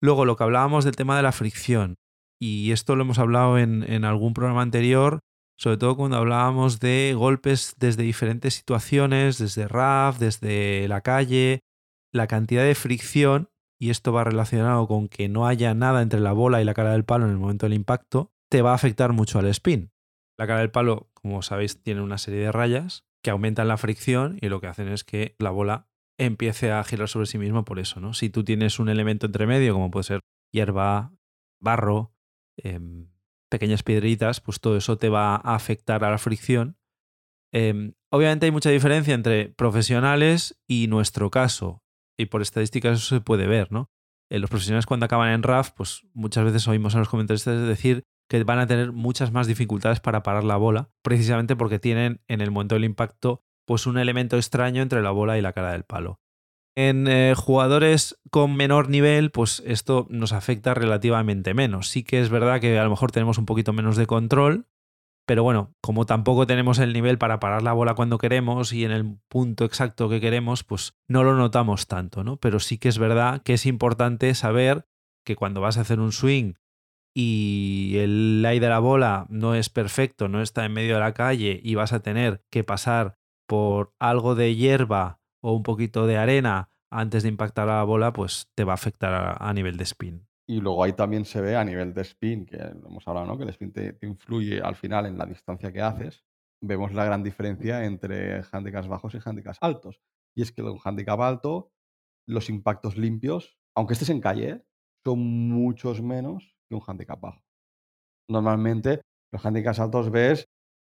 Luego, 0.00 0.24
lo 0.24 0.36
que 0.36 0.44
hablábamos 0.44 0.86
del 0.86 0.96
tema 0.96 1.18
de 1.18 1.22
la 1.22 1.32
fricción, 1.32 1.96
y 2.40 2.72
esto 2.72 2.96
lo 2.96 3.02
hemos 3.02 3.18
hablado 3.18 3.58
en, 3.58 4.06
algún 4.06 4.32
programa 4.32 4.62
anterior, 4.62 5.20
sobre 5.58 5.76
todo 5.76 5.98
cuando 5.98 6.16
hablábamos 6.16 6.80
de 6.80 7.12
golpes 7.14 7.74
desde 7.76 8.04
diferentes 8.04 8.54
situaciones, 8.54 9.36
desde 9.36 9.68
RAF, 9.68 10.18
desde 10.18 10.88
la 10.88 11.02
calle, 11.02 11.60
la 12.10 12.26
cantidad 12.26 12.64
de 12.64 12.74
fricción, 12.74 13.50
y 13.78 13.90
esto 13.90 14.14
va 14.14 14.24
relacionado 14.24 14.88
con 14.88 15.08
que 15.08 15.28
no 15.28 15.46
haya 15.46 15.74
nada 15.74 16.00
entre 16.00 16.20
la 16.20 16.32
bola 16.32 16.62
y 16.62 16.64
la 16.64 16.72
cara 16.72 16.92
del 16.92 17.04
palo 17.04 17.26
en 17.26 17.32
el 17.32 17.38
momento 17.38 17.66
del 17.66 17.74
impacto, 17.74 18.32
te 18.50 18.62
va 18.62 18.70
a 18.70 18.76
afectar 18.76 19.12
mucho 19.12 19.38
al 19.38 19.46
spin. 19.48 19.90
La 20.38 20.46
cara 20.46 20.60
del 20.60 20.70
palo, 20.70 21.10
como 21.24 21.40
sabéis, 21.40 21.82
tiene 21.82 22.02
una 22.02 22.18
serie 22.18 22.40
de 22.40 22.52
rayas 22.52 23.06
que 23.22 23.30
aumentan 23.30 23.66
la 23.66 23.78
fricción 23.78 24.36
y 24.42 24.50
lo 24.50 24.60
que 24.60 24.66
hacen 24.66 24.88
es 24.88 25.04
que 25.04 25.36
la 25.38 25.48
bola 25.48 25.88
empiece 26.18 26.70
a 26.70 26.84
girar 26.84 27.08
sobre 27.08 27.24
sí 27.24 27.38
misma 27.38 27.64
por 27.64 27.78
eso, 27.78 27.98
¿no? 27.98 28.12
Si 28.12 28.28
tú 28.28 28.44
tienes 28.44 28.78
un 28.78 28.90
elemento 28.90 29.24
entre 29.24 29.46
medio, 29.46 29.72
como 29.72 29.90
puede 29.90 30.04
ser 30.04 30.20
hierba, 30.52 31.14
barro, 31.62 32.12
eh, 32.58 32.78
pequeñas 33.50 33.82
piedritas, 33.82 34.42
pues 34.42 34.60
todo 34.60 34.76
eso 34.76 34.98
te 34.98 35.08
va 35.08 35.36
a 35.36 35.54
afectar 35.54 36.04
a 36.04 36.10
la 36.10 36.18
fricción. 36.18 36.76
Eh, 37.54 37.94
obviamente 38.10 38.44
hay 38.44 38.52
mucha 38.52 38.68
diferencia 38.68 39.14
entre 39.14 39.48
profesionales 39.48 40.60
y 40.68 40.88
nuestro 40.88 41.30
caso, 41.30 41.82
y 42.18 42.26
por 42.26 42.42
estadísticas 42.42 42.98
eso 42.98 43.14
se 43.14 43.22
puede 43.22 43.46
ver, 43.46 43.72
¿no? 43.72 43.88
Eh, 44.30 44.40
los 44.40 44.50
profesionales 44.50 44.84
cuando 44.84 45.06
acaban 45.06 45.32
en 45.32 45.42
RAF, 45.42 45.70
pues 45.70 46.02
muchas 46.12 46.44
veces 46.44 46.68
oímos 46.68 46.94
a 46.94 46.98
los 46.98 47.08
comentarios 47.08 47.46
decir 47.46 48.04
que 48.28 48.42
van 48.44 48.58
a 48.58 48.66
tener 48.66 48.92
muchas 48.92 49.32
más 49.32 49.46
dificultades 49.46 50.00
para 50.00 50.22
parar 50.22 50.44
la 50.44 50.56
bola, 50.56 50.90
precisamente 51.02 51.56
porque 51.56 51.78
tienen 51.78 52.20
en 52.28 52.40
el 52.40 52.50
momento 52.50 52.74
del 52.74 52.84
impacto 52.84 53.42
pues 53.66 53.86
un 53.86 53.98
elemento 53.98 54.36
extraño 54.36 54.82
entre 54.82 55.02
la 55.02 55.10
bola 55.10 55.38
y 55.38 55.42
la 55.42 55.52
cara 55.52 55.72
del 55.72 55.84
palo. 55.84 56.20
En 56.76 57.06
eh, 57.06 57.34
jugadores 57.36 58.20
con 58.30 58.56
menor 58.56 58.88
nivel, 58.88 59.30
pues 59.30 59.62
esto 59.64 60.06
nos 60.10 60.32
afecta 60.32 60.74
relativamente 60.74 61.54
menos. 61.54 61.88
Sí 61.88 62.02
que 62.02 62.20
es 62.20 62.30
verdad 62.30 62.60
que 62.60 62.78
a 62.78 62.84
lo 62.84 62.90
mejor 62.90 63.12
tenemos 63.12 63.38
un 63.38 63.46
poquito 63.46 63.72
menos 63.72 63.96
de 63.96 64.06
control, 64.06 64.66
pero 65.26 65.42
bueno, 65.42 65.74
como 65.80 66.04
tampoco 66.04 66.46
tenemos 66.46 66.78
el 66.78 66.92
nivel 66.92 67.16
para 67.16 67.38
parar 67.40 67.62
la 67.62 67.72
bola 67.72 67.94
cuando 67.94 68.18
queremos 68.18 68.72
y 68.72 68.84
en 68.84 68.90
el 68.90 69.18
punto 69.28 69.64
exacto 69.64 70.08
que 70.08 70.20
queremos, 70.20 70.64
pues 70.64 70.94
no 71.08 71.22
lo 71.22 71.34
notamos 71.34 71.86
tanto, 71.86 72.24
¿no? 72.24 72.36
Pero 72.38 72.58
sí 72.58 72.76
que 72.76 72.88
es 72.88 72.98
verdad 72.98 73.42
que 73.42 73.54
es 73.54 73.66
importante 73.66 74.34
saber 74.34 74.86
que 75.24 75.36
cuando 75.36 75.60
vas 75.60 75.78
a 75.78 75.82
hacer 75.82 76.00
un 76.00 76.12
swing 76.12 76.54
y 77.14 77.96
el 77.98 78.42
lay 78.42 78.58
de 78.58 78.68
la 78.68 78.80
bola 78.80 79.26
no 79.28 79.54
es 79.54 79.70
perfecto, 79.70 80.28
no 80.28 80.42
está 80.42 80.64
en 80.64 80.72
medio 80.72 80.94
de 80.94 81.00
la 81.00 81.14
calle 81.14 81.60
y 81.62 81.76
vas 81.76 81.92
a 81.92 82.00
tener 82.00 82.42
que 82.50 82.64
pasar 82.64 83.16
por 83.46 83.94
algo 84.00 84.34
de 84.34 84.56
hierba 84.56 85.20
o 85.40 85.52
un 85.52 85.62
poquito 85.62 86.06
de 86.06 86.16
arena 86.16 86.70
antes 86.90 87.22
de 87.22 87.28
impactar 87.28 87.68
a 87.68 87.76
la 87.76 87.84
bola, 87.84 88.12
pues 88.12 88.50
te 88.54 88.64
va 88.64 88.72
a 88.72 88.74
afectar 88.74 89.36
a, 89.40 89.52
nivel 89.52 89.76
de 89.76 89.84
spin. 89.84 90.26
Y 90.46 90.60
luego 90.60 90.84
ahí 90.84 90.92
también 90.92 91.24
se 91.24 91.40
ve 91.40 91.56
a 91.56 91.64
nivel 91.64 91.92
de 91.94 92.02
spin, 92.02 92.46
que 92.46 92.56
hemos 92.56 93.06
hablado, 93.08 93.26
¿no? 93.26 93.36
Que 93.36 93.44
el 93.44 93.50
spin 93.50 93.72
te, 93.72 93.98
influye 94.02 94.60
al 94.60 94.76
final 94.76 95.06
en 95.06 95.18
la 95.18 95.26
distancia 95.26 95.72
que 95.72 95.82
haces. 95.82 96.24
Vemos 96.60 96.92
la 96.92 97.04
gran 97.04 97.22
diferencia 97.22 97.84
entre 97.84 98.42
handicaps 98.50 98.88
bajos 98.88 99.14
y 99.14 99.18
handicaps 99.24 99.58
altos. 99.60 100.00
Y 100.36 100.42
es 100.42 100.52
que 100.52 100.62
en 100.62 100.68
un 100.68 100.80
handicap 100.82 101.20
alto, 101.20 101.72
los 102.26 102.48
impactos 102.48 102.96
limpios, 102.96 103.58
aunque 103.74 103.94
estés 103.94 104.10
en 104.10 104.20
calle, 104.20 104.64
son 105.04 105.18
muchos 105.48 106.00
menos 106.00 106.53
un 106.76 106.82
handicap 106.86 107.20
bajo. 107.20 107.42
Normalmente, 108.28 109.02
los 109.32 109.44
handicaps 109.44 109.80
altos 109.80 110.10
ves 110.10 110.46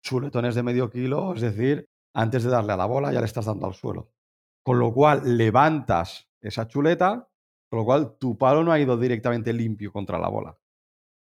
chuletones 0.05 0.55
de 0.55 0.63
medio 0.63 0.91
kilo, 0.91 1.35
es 1.35 1.41
decir, 1.41 1.87
antes 2.15 2.45
de 2.45 2.51
darle 2.51 2.73
a 2.73 2.77
la 2.77 2.87
bola 2.87 3.13
ya 3.13 3.21
le 3.21 3.27
estás 3.27 3.47
dando 3.47 3.67
al 3.67 3.75
suelo. 3.75 4.11
Con 4.65 4.79
lo 4.79 4.93
cual 4.93 5.37
levantas 5.37 6.29
esa 6.41 6.69
chuleta, 6.69 7.29
con 7.71 7.81
lo 7.81 7.85
cual 7.85 8.17
tu 8.19 8.39
palo 8.39 8.63
no 8.63 8.73
ha 8.73 8.79
ido 8.79 8.97
directamente 8.97 9.53
limpio 9.53 9.93
contra 9.93 10.19
la 10.19 10.29
bola. 10.29 10.57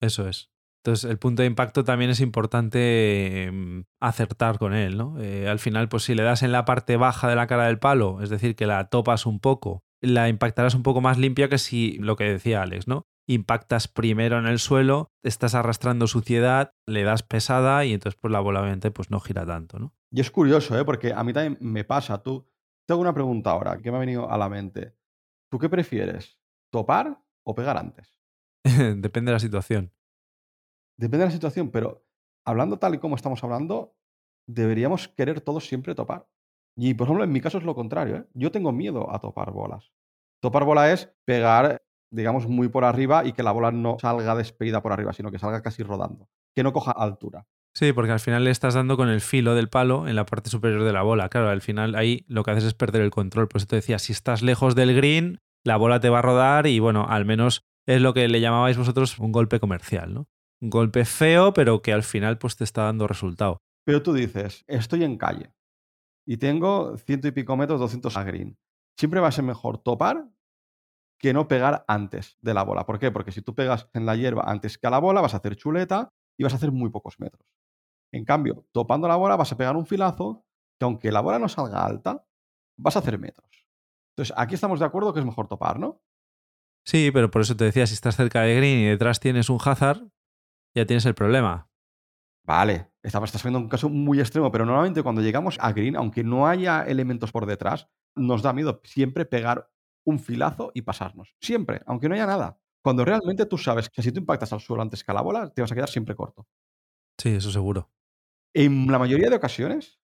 Eso 0.01 0.29
es. 0.29 0.51
Entonces, 0.85 1.11
el 1.11 1.19
punto 1.19 1.43
de 1.43 1.49
impacto 1.49 1.85
también 1.85 2.11
es 2.11 2.21
importante 2.21 2.79
eh, 2.81 3.85
acertar 4.01 4.59
con 4.59 4.75
él, 4.75 4.97
¿no? 4.97 5.21
Eh, 5.21 5.49
al 5.49 5.59
final, 5.59 5.89
pues 5.89 6.05
si 6.05 6.15
le 6.15 6.23
das 6.23 6.43
en 6.43 6.53
la 6.53 6.65
parte 6.65 6.97
baja 6.97 7.29
de 7.29 7.35
la 7.35 7.49
cara 7.49 7.67
del 7.67 7.81
palo, 7.81 8.23
es 8.23 8.31
decir, 8.31 8.55
que 8.55 8.67
la 8.67 8.89
topas 8.89 9.27
un 9.27 9.41
poco, 9.41 9.83
la 10.01 10.29
impactarás 10.29 10.75
un 10.75 10.85
poco 10.85 11.01
más 11.01 11.19
limpia 11.19 11.49
que 11.49 11.59
si 11.59 11.99
lo 11.99 12.17
que 12.17 12.25
decía 12.25 12.63
Alex, 12.63 12.87
¿no? 12.87 13.07
Impactas 13.31 13.89
primero 13.89 14.39
en 14.39 14.47
el 14.47 14.59
suelo, 14.59 15.13
estás 15.23 15.55
arrastrando 15.55 16.07
suciedad, 16.07 16.73
le 16.87 17.03
das 17.03 17.23
pesada 17.23 17.85
y 17.85 17.93
entonces 17.93 18.19
pues 18.19 18.33
la 18.33 18.41
bola 18.41 18.63
obviamente 18.63 18.91
pues 18.91 19.11
no 19.11 19.21
gira 19.21 19.45
tanto, 19.45 19.79
¿no? 19.79 19.95
Y 20.11 20.21
es 20.21 20.31
curioso, 20.31 20.79
¿eh? 20.79 20.85
Porque 20.85 21.13
a 21.13 21.23
mí 21.23 21.35
también 21.35 21.59
me 21.61 21.85
pasa, 21.85 22.23
tú. 22.23 22.49
Tengo 22.87 23.03
una 23.03 23.13
pregunta 23.13 23.51
ahora 23.51 23.77
que 23.83 23.91
me 23.91 23.99
ha 23.99 24.01
venido 24.01 24.31
a 24.31 24.39
la 24.39 24.49
mente. 24.49 24.97
¿Tú 25.51 25.59
qué 25.59 25.69
prefieres? 25.69 26.41
¿Topar 26.73 27.23
o 27.45 27.55
pegar 27.55 27.77
antes? 27.77 28.19
Depende 28.65 29.31
de 29.31 29.35
la 29.35 29.41
situación. 29.41 29.93
Depende 30.99 31.19
de 31.19 31.27
la 31.27 31.33
situación, 31.33 31.71
pero 31.71 32.07
hablando 32.47 32.79
tal 32.79 32.95
y 32.95 32.99
como 32.99 33.15
estamos 33.15 33.45
hablando, 33.45 33.95
deberíamos 34.49 35.07
querer 35.07 35.43
todos 35.43 35.67
siempre 35.67 35.95
topar. 35.95 36.27
Y 36.79 36.95
por 36.95 37.07
ejemplo, 37.07 37.25
en 37.25 37.33
mi 37.33 37.43
caso 37.43 37.59
es 37.59 37.65
lo 37.65 37.75
contrario. 37.75 38.17
¿eh? 38.17 38.25
Yo 38.33 38.51
tengo 38.51 38.73
miedo 38.73 39.15
a 39.15 39.21
topar 39.21 39.53
bolas. 39.53 39.93
Topar 40.41 40.65
bola 40.65 40.93
es 40.93 41.15
pegar, 41.27 41.83
digamos, 42.11 42.47
muy 42.49 42.69
por 42.69 42.85
arriba 42.85 43.25
y 43.25 43.33
que 43.33 43.43
la 43.43 43.53
bola 43.53 43.71
no 43.71 43.97
salga 44.01 44.35
despedida 44.35 44.83
por 44.83 44.93
arriba, 44.93 45.13
sino 45.13 45.31
que 45.31 45.39
salga 45.39 45.63
casi 45.63 45.83
rodando, 45.83 46.29
que 46.55 46.63
no 46.63 46.73
coja 46.73 46.93
altura. 46.93 47.47
Sí, 47.75 47.93
porque 47.93 48.13
al 48.13 48.21
final 48.21 48.45
le 48.45 48.51
estás 48.51 48.75
dando 48.75 48.97
con 48.97 49.09
el 49.09 49.21
filo 49.21 49.55
del 49.55 49.69
palo 49.69 50.09
en 50.09 50.17
la 50.17 50.27
parte 50.27 50.51
superior 50.51 50.83
de 50.83 50.93
la 50.93 51.03
bola. 51.03 51.29
Claro, 51.29 51.49
al 51.49 51.61
final 51.61 51.95
ahí 51.95 52.25
lo 52.27 52.43
que 52.43 52.51
haces 52.51 52.65
es 52.65 52.75
perder 52.75 53.03
el 53.03 53.11
control. 53.11 53.47
Por 53.47 53.59
eso 53.59 53.69
te 53.69 53.77
decía, 53.77 53.99
si 53.99 54.13
estás 54.13 54.43
lejos 54.43 54.75
del 54.75 54.97
green, 54.97 55.39
la 55.65 55.77
bola 55.77 56.01
te 56.01 56.09
va 56.09 56.19
a 56.19 56.23
rodar 56.23 56.67
y 56.67 56.81
bueno, 56.81 57.07
al 57.09 57.25
menos 57.25 57.63
es 57.87 58.01
lo 58.01 58.15
que 58.15 58.27
le 58.27 58.41
llamabais 58.41 58.77
vosotros 58.77 59.19
un 59.19 59.33
golpe 59.33 59.61
comercial, 59.61 60.13
¿no? 60.13 60.27
Un 60.61 60.71
golpe 60.71 61.05
feo, 61.05 61.53
pero 61.53 61.81
que 61.81 61.93
al 61.93 62.03
final 62.03 62.39
pues 62.39 62.57
te 62.57 62.65
está 62.65 62.83
dando 62.83 63.07
resultado. 63.07 63.59
Pero 63.85 64.03
tú 64.03 64.13
dices, 64.13 64.65
estoy 64.67 65.05
en 65.05 65.17
calle 65.17 65.53
y 66.27 66.39
tengo 66.39 66.97
ciento 66.99 67.29
y 67.29 67.31
pico 67.31 67.57
metros, 67.57 67.81
200 67.81 68.17
a 68.17 68.25
green. 68.25 68.59
Siempre 68.99 69.21
va 69.21 69.29
a 69.29 69.33
ser 69.33 69.45
mejor 69.45 69.79
topar 69.79 70.29
que 71.19 71.33
no 71.33 71.49
pegar 71.49 71.85
antes 71.89 72.37
de 72.41 72.55
la 72.55 72.63
bola. 72.63 72.87
¿Por 72.87 72.99
qué? 72.99 73.11
Porque 73.11 73.33
si 73.33 73.43
tú 73.43 73.55
pegas 73.55 73.89
en 73.93 74.07
la 74.07 74.17
hierba 74.17 74.45
antes 74.47 74.79
que 74.79 74.87
a 74.87 74.91
la 74.91 75.01
bola, 75.01 75.21
vas 75.21 75.35
a 75.35 75.39
hacer 75.39 75.57
chuleta 75.57 76.13
y 76.37 76.45
vas 76.45 76.53
a 76.53 76.57
hacer 76.57 76.73
muy 76.73 76.91
pocos 76.91 77.19
metros. 77.19 77.47
En 78.13 78.25
cambio, 78.25 78.67
topando 78.73 79.09
la 79.09 79.17
bola 79.17 79.37
vas 79.37 79.53
a 79.53 79.57
pegar 79.57 79.77
un 79.77 79.87
filazo 79.87 80.45
que 80.79 80.85
aunque 80.85 81.11
la 81.11 81.21
bola 81.21 81.39
no 81.39 81.49
salga 81.49 81.85
alta, 81.85 82.25
vas 82.79 82.97
a 82.97 83.01
hacer 83.01 83.19
metros. 83.19 83.67
Entonces, 84.13 84.35
aquí 84.39 84.55
estamos 84.55 84.79
de 84.79 84.87
acuerdo 84.87 85.13
que 85.13 85.21
es 85.21 85.27
mejor 85.27 85.49
topar, 85.49 85.79
¿no? 85.79 86.01
Sí, 86.85 87.11
pero 87.13 87.31
por 87.31 87.43
eso 87.43 87.57
te 87.57 87.65
decía, 87.65 87.87
si 87.87 87.95
estás 87.95 88.17
cerca 88.17 88.43
de 88.43 88.57
green 88.57 88.79
y 88.79 88.87
detrás 88.87 89.21
tienes 89.21 89.51
un 89.51 89.59
hazard, 89.63 90.09
ya 90.75 90.87
tienes 90.87 91.05
el 91.05 91.15
problema. 91.15 91.69
Vale, 92.45 92.93
estás 93.03 93.43
viendo 93.43 93.59
un 93.59 93.69
caso 93.69 93.89
muy 93.91 94.21
extremo, 94.21 94.51
pero 94.51 94.65
normalmente 94.65 95.03
cuando 95.03 95.21
llegamos 95.21 95.59
a 95.61 95.73
green, 95.73 95.97
aunque 95.97 96.25
no 96.25 96.47
haya 96.47 96.83
elementos 96.85 97.31
por 97.31 97.45
detrás, 97.45 97.91
nos 98.15 98.43
da 98.43 98.53
miedo 98.53 98.81
siempre 98.85 99.27
pegar 99.27 99.71
un 100.09 100.19
filazo 100.19 100.71
y 100.75 100.83
pasarnos. 100.83 101.35
Siempre, 101.41 101.83
aunque 101.87 102.09
no 102.09 102.15
haya 102.15 102.27
nada. 102.27 102.59
Cuando 102.83 103.05
realmente 103.05 103.45
tú 103.45 103.59
sabes 103.59 103.91
que 103.91 104.03
si 104.03 104.11
tú 104.11 104.21
impactas 104.21 104.53
al 104.53 104.61
suelo 104.61 104.83
antes 104.83 105.05
que 105.05 105.11
a 105.11 105.15
la 105.15 105.21
bola, 105.21 105.53
te 105.53 105.61
vas 105.61 105.71
a 105.71 105.75
quedar 105.75 105.91
siempre 105.91 106.15
corto. 106.15 106.47
Sí, 107.21 107.31
eso 107.31 107.51
seguro. 107.51 107.91
En 108.55 108.91
la 108.91 108.99
mayoría 108.99 109.29
de 109.29 109.37
ocasiones, 109.37 110.01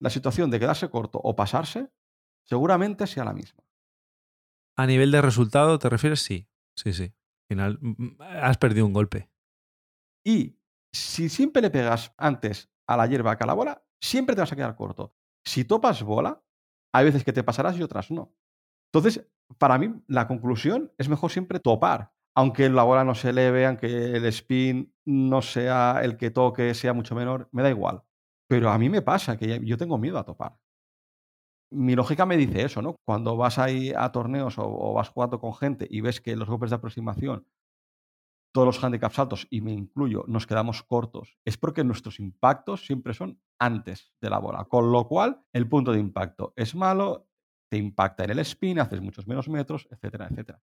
la 0.00 0.08
situación 0.08 0.50
de 0.50 0.58
quedarse 0.58 0.88
corto 0.88 1.20
o 1.22 1.36
pasarse 1.36 1.90
seguramente 2.44 3.06
sea 3.06 3.24
la 3.24 3.34
misma. 3.34 3.62
A 4.76 4.86
nivel 4.86 5.10
de 5.10 5.20
resultado, 5.20 5.78
¿te 5.78 5.90
refieres? 5.90 6.20
Sí, 6.20 6.48
sí, 6.74 6.92
sí. 6.94 7.04
Al 7.04 7.46
final, 7.48 7.80
has 8.20 8.56
perdido 8.56 8.86
un 8.86 8.94
golpe. 8.94 9.30
Y 10.24 10.58
si 10.92 11.28
siempre 11.28 11.60
le 11.60 11.70
pegas 11.70 12.14
antes 12.16 12.72
a 12.86 12.96
la 12.96 13.06
hierba 13.06 13.36
que 13.36 13.44
a 13.44 13.46
la 13.46 13.54
bola, 13.54 13.84
siempre 14.00 14.34
te 14.34 14.40
vas 14.40 14.52
a 14.52 14.56
quedar 14.56 14.76
corto. 14.76 15.14
Si 15.44 15.64
topas 15.64 16.02
bola, 16.02 16.42
hay 16.94 17.04
veces 17.04 17.24
que 17.24 17.32
te 17.32 17.44
pasarás 17.44 17.76
y 17.76 17.82
otras 17.82 18.10
no. 18.10 18.34
Entonces, 18.92 19.26
para 19.58 19.78
mí, 19.78 19.94
la 20.06 20.28
conclusión 20.28 20.92
es 20.98 21.08
mejor 21.08 21.30
siempre 21.30 21.60
topar. 21.60 22.12
Aunque 22.34 22.68
la 22.70 22.82
bola 22.82 23.04
no 23.04 23.14
se 23.14 23.30
eleve, 23.30 23.66
aunque 23.66 23.86
el 23.86 24.24
spin 24.26 24.94
no 25.04 25.42
sea 25.42 26.00
el 26.02 26.16
que 26.16 26.30
toque, 26.30 26.74
sea 26.74 26.92
mucho 26.92 27.14
menor, 27.14 27.48
me 27.52 27.62
da 27.62 27.70
igual. 27.70 28.02
Pero 28.48 28.70
a 28.70 28.78
mí 28.78 28.88
me 28.88 29.02
pasa 29.02 29.36
que 29.36 29.60
yo 29.64 29.76
tengo 29.76 29.98
miedo 29.98 30.18
a 30.18 30.24
topar. 30.24 30.58
mi 31.70 31.94
lógica 31.94 32.26
me 32.26 32.36
dice 32.36 32.64
eso, 32.64 32.82
¿no? 32.82 32.96
Cuando 33.06 33.36
vas 33.36 33.58
ahí 33.58 33.92
a 33.96 34.12
torneos 34.12 34.56
o, 34.58 34.92
vas 34.94 35.08
jugando 35.08 35.40
con 35.40 35.54
gente 35.54 35.86
y 35.90 36.02
ves 36.02 36.20
que 36.20 36.36
los 36.36 36.48
golpes 36.48 36.70
de 36.70 36.76
aproximación 36.76 37.46
todos 38.52 38.66
los 38.66 38.84
handicaps 38.84 39.18
altos, 39.18 39.46
y 39.50 39.62
me 39.62 39.72
incluyo, 39.72 40.24
nos 40.28 40.46
quedamos 40.46 40.82
cortos, 40.82 41.38
es 41.44 41.56
porque 41.56 41.84
nuestros 41.84 42.20
impactos 42.20 42.84
siempre 42.84 43.14
son 43.14 43.40
antes 43.58 44.12
de 44.20 44.30
la 44.30 44.38
bola. 44.38 44.66
Con 44.66 44.92
lo 44.92 45.08
cual, 45.08 45.42
el 45.52 45.68
punto 45.68 45.92
de 45.92 45.98
impacto 45.98 46.52
es 46.56 46.74
malo, 46.74 47.28
te 47.72 47.78
impacta 47.78 48.24
en 48.24 48.32
el 48.32 48.38
spin, 48.40 48.78
haces 48.80 49.00
muchos 49.00 49.26
menos 49.26 49.48
metros, 49.48 49.88
etcétera, 49.90 50.28
etcétera. 50.30 50.62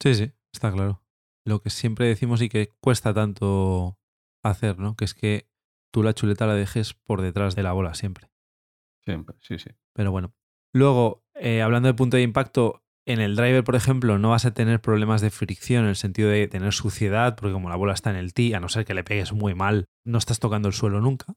Sí, 0.00 0.14
sí, 0.14 0.32
está 0.54 0.70
claro. 0.70 1.02
Lo 1.44 1.60
que 1.60 1.70
siempre 1.70 2.06
decimos 2.06 2.40
y 2.40 2.48
que 2.48 2.68
cuesta 2.80 3.12
tanto 3.12 3.98
hacer, 4.44 4.78
¿no? 4.78 4.94
Que 4.94 5.04
es 5.04 5.12
que 5.12 5.50
tú 5.92 6.04
la 6.04 6.14
chuleta 6.14 6.46
la 6.46 6.54
dejes 6.54 6.94
por 6.94 7.20
detrás 7.20 7.56
de 7.56 7.64
la 7.64 7.72
bola 7.72 7.94
siempre. 7.94 8.30
Siempre, 9.04 9.34
sí, 9.40 9.58
sí. 9.58 9.70
Pero 9.92 10.12
bueno. 10.12 10.36
Luego, 10.72 11.24
eh, 11.34 11.62
hablando 11.62 11.88
de 11.88 11.94
punto 11.94 12.16
de 12.16 12.22
impacto, 12.22 12.84
en 13.04 13.20
el 13.20 13.34
driver, 13.34 13.64
por 13.64 13.74
ejemplo, 13.74 14.20
no 14.20 14.30
vas 14.30 14.46
a 14.46 14.54
tener 14.54 14.80
problemas 14.80 15.20
de 15.20 15.30
fricción 15.30 15.82
en 15.82 15.88
el 15.88 15.96
sentido 15.96 16.28
de 16.28 16.46
tener 16.46 16.72
suciedad, 16.72 17.34
porque 17.34 17.54
como 17.54 17.70
la 17.70 17.76
bola 17.76 17.92
está 17.92 18.10
en 18.10 18.16
el 18.16 18.34
tee, 18.34 18.54
a 18.54 18.60
no 18.60 18.68
ser 18.68 18.84
que 18.84 18.94
le 18.94 19.02
pegues 19.02 19.32
muy 19.32 19.56
mal, 19.56 19.86
no 20.06 20.18
estás 20.18 20.38
tocando 20.38 20.68
el 20.68 20.74
suelo 20.74 21.00
nunca. 21.00 21.34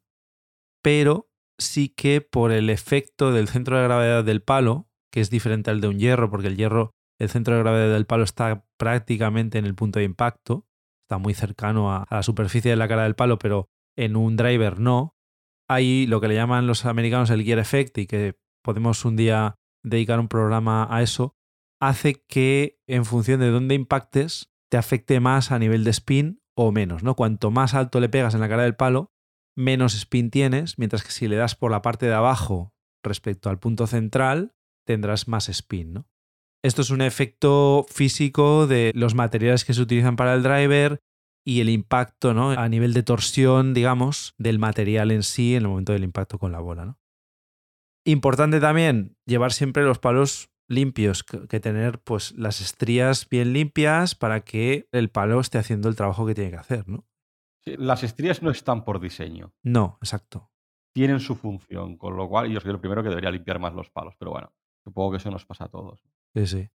Pero 0.83 1.31
sí 1.57 1.89
que 1.89 2.21
por 2.21 2.51
el 2.51 2.69
efecto 2.69 3.31
del 3.31 3.47
centro 3.47 3.77
de 3.77 3.83
gravedad 3.83 4.23
del 4.23 4.41
palo, 4.41 4.87
que 5.11 5.21
es 5.21 5.29
diferente 5.29 5.71
al 5.71 5.81
de 5.81 5.87
un 5.87 5.99
hierro, 5.99 6.29
porque 6.29 6.47
el 6.47 6.57
hierro, 6.57 6.91
el 7.19 7.29
centro 7.29 7.55
de 7.55 7.61
gravedad 7.61 7.93
del 7.93 8.05
palo 8.05 8.23
está 8.23 8.65
prácticamente 8.77 9.57
en 9.57 9.65
el 9.65 9.75
punto 9.75 9.99
de 9.99 10.05
impacto, 10.05 10.67
está 11.05 11.17
muy 11.17 11.33
cercano 11.33 11.93
a, 11.93 12.05
la 12.09 12.23
superficie 12.23 12.71
de 12.71 12.77
la 12.77 12.87
cara 12.87 13.03
del 13.03 13.15
palo, 13.15 13.37
pero 13.39 13.69
en 13.95 14.15
un 14.15 14.35
driver 14.35 14.79
no. 14.79 15.15
Hay 15.67 16.05
lo 16.07 16.21
que 16.21 16.27
le 16.27 16.35
llaman 16.35 16.67
los 16.67 16.85
americanos 16.85 17.29
el 17.29 17.43
gear 17.43 17.59
effect 17.59 17.97
y 17.97 18.07
que 18.07 18.35
podemos 18.63 19.05
un 19.05 19.15
día 19.15 19.55
dedicar 19.83 20.19
un 20.19 20.27
programa 20.27 20.87
a 20.89 21.01
eso, 21.01 21.35
hace 21.79 22.23
que 22.27 22.79
en 22.87 23.05
función 23.05 23.39
de 23.39 23.49
dónde 23.49 23.75
impactes 23.75 24.51
te 24.69 24.77
afecte 24.77 25.19
más 25.19 25.51
a 25.51 25.59
nivel 25.59 25.83
de 25.83 25.91
spin 25.91 26.41
o 26.55 26.71
menos, 26.71 27.03
¿no? 27.03 27.15
Cuanto 27.15 27.51
más 27.51 27.73
alto 27.73 27.99
le 27.99 28.09
pegas 28.09 28.33
en 28.33 28.41
la 28.41 28.49
cara 28.49 28.63
del 28.63 28.75
palo, 28.75 29.11
menos 29.55 29.95
spin 29.95 30.29
tienes, 30.29 30.77
mientras 30.77 31.03
que 31.03 31.11
si 31.11 31.27
le 31.27 31.35
das 31.35 31.55
por 31.55 31.71
la 31.71 31.81
parte 31.81 32.05
de 32.05 32.13
abajo 32.13 32.73
respecto 33.03 33.49
al 33.49 33.59
punto 33.59 33.87
central, 33.87 34.53
tendrás 34.85 35.27
más 35.27 35.49
spin, 35.49 35.93
¿no? 35.93 36.07
Esto 36.63 36.81
es 36.81 36.89
un 36.89 37.01
efecto 37.01 37.85
físico 37.89 38.65
de 38.65 38.91
los 38.95 39.13
materiales 39.13 39.65
que 39.65 39.75
se 39.75 39.81
utilizan 39.81 40.15
para 40.15 40.33
el 40.33 40.41
driver 40.41 40.99
y 41.45 41.61
el 41.61 41.69
impacto, 41.69 42.33
¿no? 42.33 42.51
A 42.51 42.67
nivel 42.67 42.93
de 42.93 43.03
torsión, 43.03 43.75
digamos, 43.75 44.33
del 44.39 44.57
material 44.57 45.11
en 45.11 45.21
sí 45.21 45.55
en 45.55 45.63
el 45.63 45.69
momento 45.69 45.93
del 45.93 46.03
impacto 46.03 46.39
con 46.39 46.51
la 46.51 46.59
bola, 46.59 46.85
¿no? 46.85 46.99
Importante 48.03 48.59
también 48.59 49.15
llevar 49.27 49.53
siempre 49.53 49.83
los 49.83 49.99
palos 49.99 50.49
limpios, 50.67 51.23
que 51.23 51.59
tener 51.59 51.99
pues 51.99 52.33
las 52.33 52.61
estrías 52.61 53.29
bien 53.29 53.53
limpias 53.53 54.15
para 54.15 54.41
que 54.41 54.87
el 54.91 55.09
palo 55.09 55.39
esté 55.39 55.59
haciendo 55.59 55.89
el 55.89 55.95
trabajo 55.95 56.25
que 56.25 56.33
tiene 56.33 56.51
que 56.51 56.57
hacer, 56.57 56.87
¿no? 56.87 57.05
Las 57.65 58.03
estrías 58.03 58.41
no 58.43 58.51
están 58.51 58.85
por 58.85 58.99
diseño. 58.99 59.53
No, 59.63 59.97
exacto. 60.01 60.51
Tienen 60.93 61.19
su 61.19 61.35
función, 61.35 61.97
con 61.97 62.15
lo 62.15 62.29
cual 62.29 62.49
yo 62.49 62.61
soy 62.61 62.71
el 62.71 62.79
primero 62.79 63.03
que 63.03 63.09
debería 63.09 63.31
limpiar 63.31 63.59
más 63.59 63.73
los 63.73 63.89
palos, 63.89 64.15
pero 64.17 64.31
bueno, 64.31 64.53
supongo 64.83 65.11
que 65.11 65.17
eso 65.17 65.31
nos 65.31 65.45
pasa 65.45 65.65
a 65.65 65.69
todos. 65.69 66.01
Sí, 66.35 66.47
sí. 66.47 66.69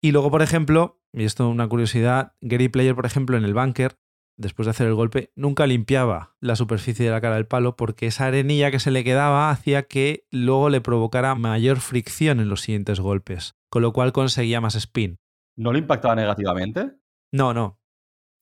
Y 0.00 0.12
luego, 0.12 0.30
por 0.30 0.42
ejemplo, 0.42 1.02
y 1.12 1.24
esto 1.24 1.48
es 1.48 1.52
una 1.52 1.68
curiosidad, 1.68 2.34
Gary 2.40 2.68
Player, 2.68 2.94
por 2.94 3.06
ejemplo, 3.06 3.36
en 3.36 3.44
el 3.44 3.54
bunker, 3.54 3.98
después 4.36 4.66
de 4.66 4.70
hacer 4.70 4.86
el 4.86 4.94
golpe, 4.94 5.32
nunca 5.34 5.66
limpiaba 5.66 6.36
la 6.40 6.56
superficie 6.56 7.06
de 7.06 7.10
la 7.10 7.20
cara 7.20 7.36
del 7.36 7.46
palo 7.46 7.76
porque 7.76 8.06
esa 8.06 8.26
arenilla 8.26 8.70
que 8.70 8.78
se 8.78 8.90
le 8.90 9.04
quedaba 9.04 9.50
hacía 9.50 9.84
que 9.84 10.26
luego 10.30 10.68
le 10.68 10.80
provocara 10.80 11.34
mayor 11.34 11.80
fricción 11.80 12.40
en 12.40 12.48
los 12.48 12.60
siguientes 12.60 13.00
golpes, 13.00 13.56
con 13.70 13.82
lo 13.82 13.92
cual 13.92 14.12
conseguía 14.12 14.60
más 14.60 14.74
spin. 14.74 15.18
¿No 15.56 15.72
le 15.72 15.78
impactaba 15.78 16.14
negativamente? 16.14 16.92
No, 17.32 17.54
no. 17.54 17.80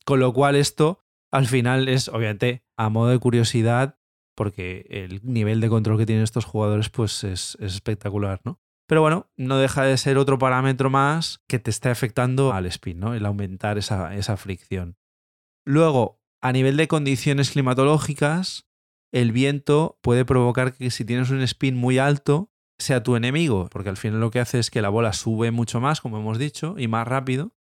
Con 0.04 0.20
lo 0.20 0.32
cual 0.32 0.56
esto 0.56 1.03
al 1.34 1.48
final 1.48 1.88
es, 1.88 2.06
obviamente, 2.08 2.64
a 2.76 2.88
modo 2.90 3.10
de 3.10 3.18
curiosidad, 3.18 3.98
porque 4.36 4.86
el 4.88 5.20
nivel 5.24 5.60
de 5.60 5.68
control 5.68 5.98
que 5.98 6.06
tienen 6.06 6.22
estos 6.22 6.44
jugadores 6.44 6.90
pues 6.90 7.24
es, 7.24 7.56
es 7.60 7.74
espectacular, 7.74 8.40
¿no? 8.44 8.60
Pero 8.86 9.00
bueno, 9.00 9.32
no 9.36 9.58
deja 9.58 9.82
de 9.82 9.96
ser 9.96 10.16
otro 10.16 10.38
parámetro 10.38 10.90
más 10.90 11.42
que 11.48 11.58
te 11.58 11.70
está 11.70 11.90
afectando 11.90 12.52
al 12.52 12.66
spin, 12.66 13.00
¿no? 13.00 13.14
El 13.14 13.26
aumentar 13.26 13.78
esa, 13.78 14.14
esa 14.14 14.36
fricción. 14.36 14.96
Luego, 15.66 16.22
a 16.40 16.52
nivel 16.52 16.76
de 16.76 16.86
condiciones 16.86 17.50
climatológicas, 17.50 18.68
el 19.12 19.32
viento 19.32 19.98
puede 20.02 20.24
provocar 20.24 20.74
que 20.74 20.92
si 20.92 21.04
tienes 21.04 21.30
un 21.30 21.40
spin 21.40 21.74
muy 21.74 21.98
alto, 21.98 22.52
sea 22.78 23.02
tu 23.02 23.16
enemigo, 23.16 23.68
porque 23.72 23.88
al 23.88 23.96
final 23.96 24.20
lo 24.20 24.30
que 24.30 24.38
hace 24.38 24.60
es 24.60 24.70
que 24.70 24.82
la 24.82 24.88
bola 24.88 25.12
sube 25.12 25.50
mucho 25.50 25.80
más, 25.80 26.00
como 26.00 26.18
hemos 26.18 26.38
dicho, 26.38 26.76
y 26.78 26.86
más 26.86 27.08
rápido, 27.08 27.56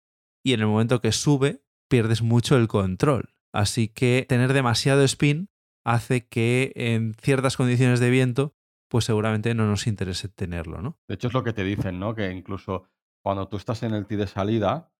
y 0.43 0.51
en 0.51 0.59
el 0.59 0.67
momento 0.67 0.99
que 0.99 1.13
sube, 1.13 1.63
pierdes 1.87 2.21
mucho 2.21 2.57
el 2.57 2.67
control. 2.67 3.29
Así 3.53 3.87
que 3.87 4.25
tener 4.27 4.53
demasiado 4.53 5.03
spin 5.03 5.49
hace 5.83 6.27
que 6.27 6.71
en 6.75 7.13
ciertas 7.15 7.57
condiciones 7.57 7.99
de 7.99 8.09
viento, 8.09 8.55
pues 8.89 9.05
seguramente 9.05 9.53
no 9.53 9.65
nos 9.65 9.87
interese 9.87 10.29
tenerlo, 10.29 10.81
¿no? 10.81 10.97
De 11.07 11.15
hecho, 11.15 11.27
es 11.27 11.33
lo 11.33 11.43
que 11.43 11.53
te 11.53 11.63
dicen, 11.63 11.99
¿no? 11.99 12.13
Que 12.13 12.31
incluso 12.31 12.85
cuando 13.23 13.47
tú 13.47 13.57
estás 13.57 13.83
en 13.83 13.93
el 13.93 14.05
tee 14.05 14.17
de 14.17 14.27
salida, 14.27 14.91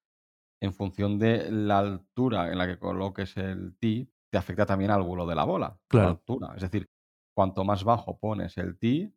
en 0.62 0.74
función 0.74 1.18
de 1.18 1.52
la 1.52 1.80
altura 1.80 2.52
en 2.52 2.58
la 2.58 2.68
que 2.68 2.78
coloques 2.78 3.36
el 3.38 3.76
tee, 3.78 4.10
te 4.32 4.38
afecta 4.38 4.66
también 4.66 4.92
al 4.92 5.02
vuelo 5.02 5.26
de 5.26 5.36
la 5.36 5.44
bola. 5.44 5.80
Claro. 5.88 6.06
La 6.06 6.12
altura. 6.12 6.54
Es 6.56 6.62
decir, 6.62 6.90
cuanto 7.36 7.64
más 7.66 7.84
bajo 7.84 8.20
pones 8.20 8.58
el 8.58 8.78
tee, 8.78 9.14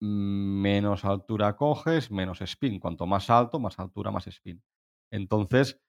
menos 0.00 1.04
altura 1.04 1.56
coges, 1.56 2.10
menos 2.10 2.40
spin. 2.42 2.78
Cuanto 2.78 3.06
más 3.06 3.30
alto, 3.30 3.58
más 3.58 3.78
altura, 3.78 4.10
más 4.10 4.26
spin. 4.26 4.62
Entonces, 5.10 5.80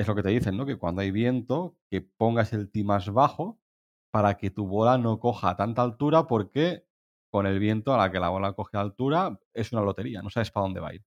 es 0.00 0.08
lo 0.08 0.14
que 0.14 0.22
te 0.22 0.30
dicen, 0.30 0.56
¿no? 0.56 0.64
Que 0.64 0.78
cuando 0.78 1.02
hay 1.02 1.10
viento, 1.10 1.76
que 1.90 2.00
pongas 2.00 2.54
el 2.54 2.70
tee 2.70 2.84
más 2.84 3.12
bajo 3.12 3.60
para 4.10 4.38
que 4.38 4.50
tu 4.50 4.66
bola 4.66 4.96
no 4.96 5.20
coja 5.20 5.56
tanta 5.56 5.82
altura, 5.82 6.26
porque 6.26 6.86
con 7.30 7.46
el 7.46 7.58
viento 7.58 7.92
a 7.92 7.98
la 7.98 8.10
que 8.10 8.18
la 8.18 8.30
bola 8.30 8.54
coge 8.54 8.78
altura 8.78 9.38
es 9.52 9.72
una 9.72 9.82
lotería, 9.82 10.22
no 10.22 10.30
sabes 10.30 10.50
para 10.50 10.64
dónde 10.64 10.80
va 10.80 10.88
a 10.88 10.94
ir. 10.94 11.04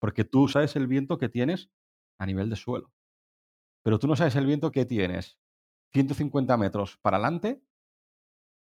Porque 0.00 0.24
tú 0.24 0.48
sabes 0.48 0.74
el 0.74 0.88
viento 0.88 1.18
que 1.18 1.28
tienes 1.28 1.70
a 2.18 2.26
nivel 2.26 2.50
de 2.50 2.56
suelo. 2.56 2.92
Pero 3.84 4.00
tú 4.00 4.08
no 4.08 4.16
sabes 4.16 4.34
el 4.34 4.44
viento 4.44 4.72
que 4.72 4.84
tienes 4.84 5.38
150 5.92 6.56
metros 6.56 6.98
para 6.98 7.18
adelante 7.18 7.62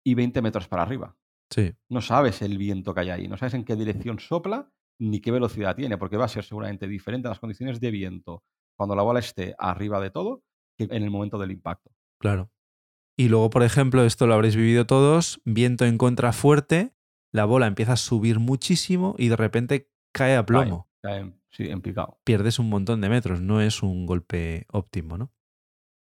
y 0.05 0.13
20 0.13 0.39
metros 0.43 0.67
para 0.67 0.83
arriba. 0.83 1.17
Sí. 1.49 1.73
No 1.89 2.01
sabes 2.01 2.43
el 2.43 2.59
viento 2.59 2.93
que 2.93 2.99
hay 2.99 3.09
ahí, 3.09 3.27
no 3.27 3.37
sabes 3.37 3.55
en 3.55 3.65
qué 3.65 3.75
dirección 3.75 4.19
sopla 4.19 4.71
ni 4.99 5.19
qué 5.19 5.31
velocidad 5.31 5.75
tiene, 5.75 5.97
porque 5.97 6.17
va 6.17 6.25
a 6.25 6.29
ser 6.29 6.43
seguramente 6.43 6.87
diferente 6.87 7.27
a 7.27 7.31
las 7.31 7.39
condiciones 7.39 7.79
de 7.79 7.89
viento 7.89 8.43
cuando 8.77 8.95
la 8.95 9.03
bola 9.03 9.19
esté 9.19 9.55
arriba 9.57 9.99
de 9.99 10.11
todo 10.11 10.43
que 10.77 10.85
en 10.85 11.03
el 11.03 11.09
momento 11.09 11.37
del 11.37 11.51
impacto. 11.51 11.91
Claro. 12.19 12.51
Y 13.17 13.29
luego, 13.29 13.49
por 13.49 13.63
ejemplo, 13.63 14.03
esto 14.03 14.27
lo 14.27 14.35
habréis 14.35 14.55
vivido 14.55 14.85
todos, 14.85 15.41
viento 15.43 15.85
en 15.85 15.97
contra 15.97 16.33
fuerte, 16.33 16.93
la 17.33 17.45
bola 17.45 17.65
empieza 17.67 17.93
a 17.93 17.97
subir 17.97 18.39
muchísimo 18.39 19.15
y 19.17 19.29
de 19.29 19.35
repente 19.35 19.89
cae 20.13 20.35
a 20.35 20.45
plomo. 20.45 20.87
Cae, 21.01 21.21
cae 21.21 21.33
sí, 21.49 21.67
en 21.67 21.81
picado. 21.81 22.19
Pierdes 22.23 22.59
un 22.59 22.69
montón 22.69 23.01
de 23.01 23.09
metros, 23.09 23.41
no 23.41 23.59
es 23.59 23.81
un 23.81 24.05
golpe 24.05 24.67
óptimo, 24.71 25.17
¿no? 25.17 25.31